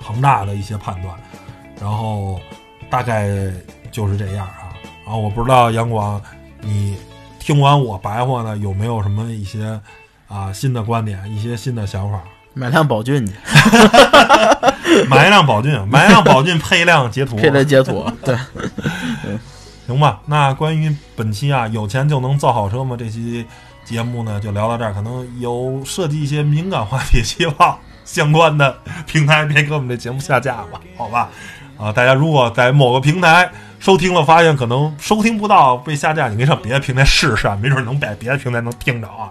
[0.00, 1.12] 恒大的一些判断，
[1.80, 2.40] 然后
[2.88, 3.28] 大概
[3.90, 4.70] 就是这样啊。
[5.04, 6.22] 然后我不知道杨广，
[6.60, 6.96] 你
[7.40, 9.80] 听完我白话呢，有没有什么一些
[10.28, 12.22] 啊新的观点，一些新的想法？
[12.54, 13.32] 买辆宝骏去，
[15.08, 18.38] 买一辆宝骏，买一辆宝骏配一辆捷途， 配辆捷途， 对，
[19.88, 20.20] 行吧。
[20.26, 22.94] 那关于本期啊，有钱就能造好车吗？
[22.96, 23.44] 这期
[23.84, 24.92] 节目呢，就聊到这儿。
[24.92, 28.76] 可能有涉及一些敏感话题，希望相关的
[29.06, 31.28] 平台别给我们这节目下架吧，好吧？
[31.78, 39.30] 啊，大家如果在某个平台收听了，发现可能收听不到被下架，你可以上别的平台试试，啊，没准能在别的平台能听着啊。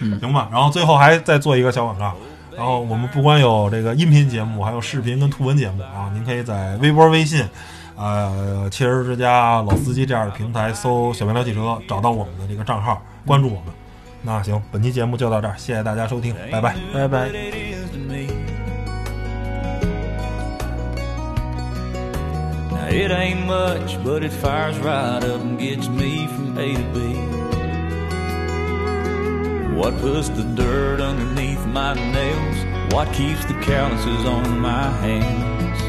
[0.00, 0.48] 嗯，行吧。
[0.52, 2.14] 然后最后还再做一个小广告。
[2.56, 6.10] 然后我们不光有这个音频节目，还有视频跟图文节目啊！
[6.12, 7.48] 您可以在微博、微信，
[7.94, 13.77] 呃，汽车之家老司机这样的平台搜“小明聊汽车”，找到我们的这个账号，关注我们。
[14.21, 17.29] 那行，本期节目就到这儿，谢谢大家收听，拜拜，拜拜。
[22.71, 26.83] Now it ain't much, but it fires right up and gets me from A to
[26.93, 26.99] B.
[29.75, 32.57] What puts the dirt underneath my nails?
[32.93, 35.81] What keeps the calluses on my hands?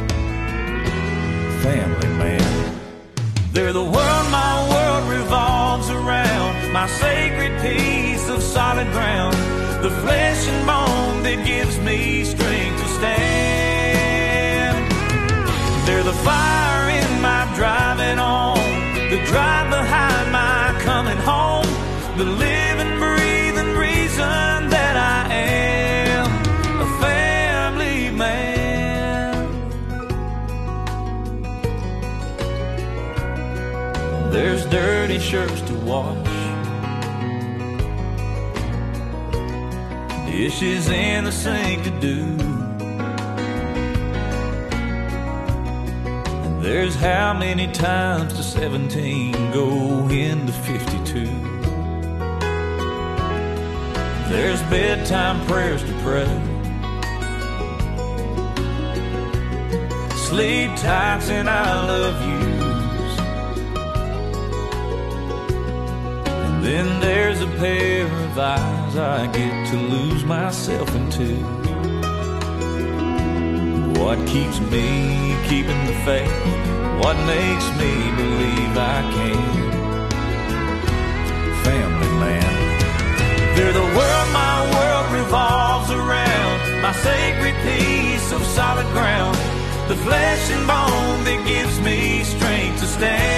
[1.62, 2.42] Family man.
[3.52, 4.37] They're the world my world
[8.79, 9.35] solid ground.
[9.83, 14.77] The flesh and bone that gives me strength to stand.
[15.85, 18.57] They're the fire in my driving on.
[19.09, 21.67] The drive behind my coming home.
[22.17, 26.27] The living, breathing reason that I am
[26.81, 29.33] a family man.
[34.31, 36.28] There's dirty shirts to wash.
[40.59, 42.21] Dishes in the sink to do.
[46.43, 51.27] And there's how many times to 17 go into 52.
[54.27, 56.27] There's bedtime prayers to pray.
[60.27, 63.19] Sleep tights and I love yous.
[66.27, 71.35] And then there's a pair of eyes I get to lose myself into.
[73.99, 76.31] What keeps me keeping the faith?
[77.01, 80.09] What makes me believe I can?
[81.63, 83.55] Family man.
[83.55, 86.81] They're the world my world revolves around.
[86.81, 89.37] My sacred piece of solid ground.
[89.87, 93.28] The flesh and bone that gives me strength to stand.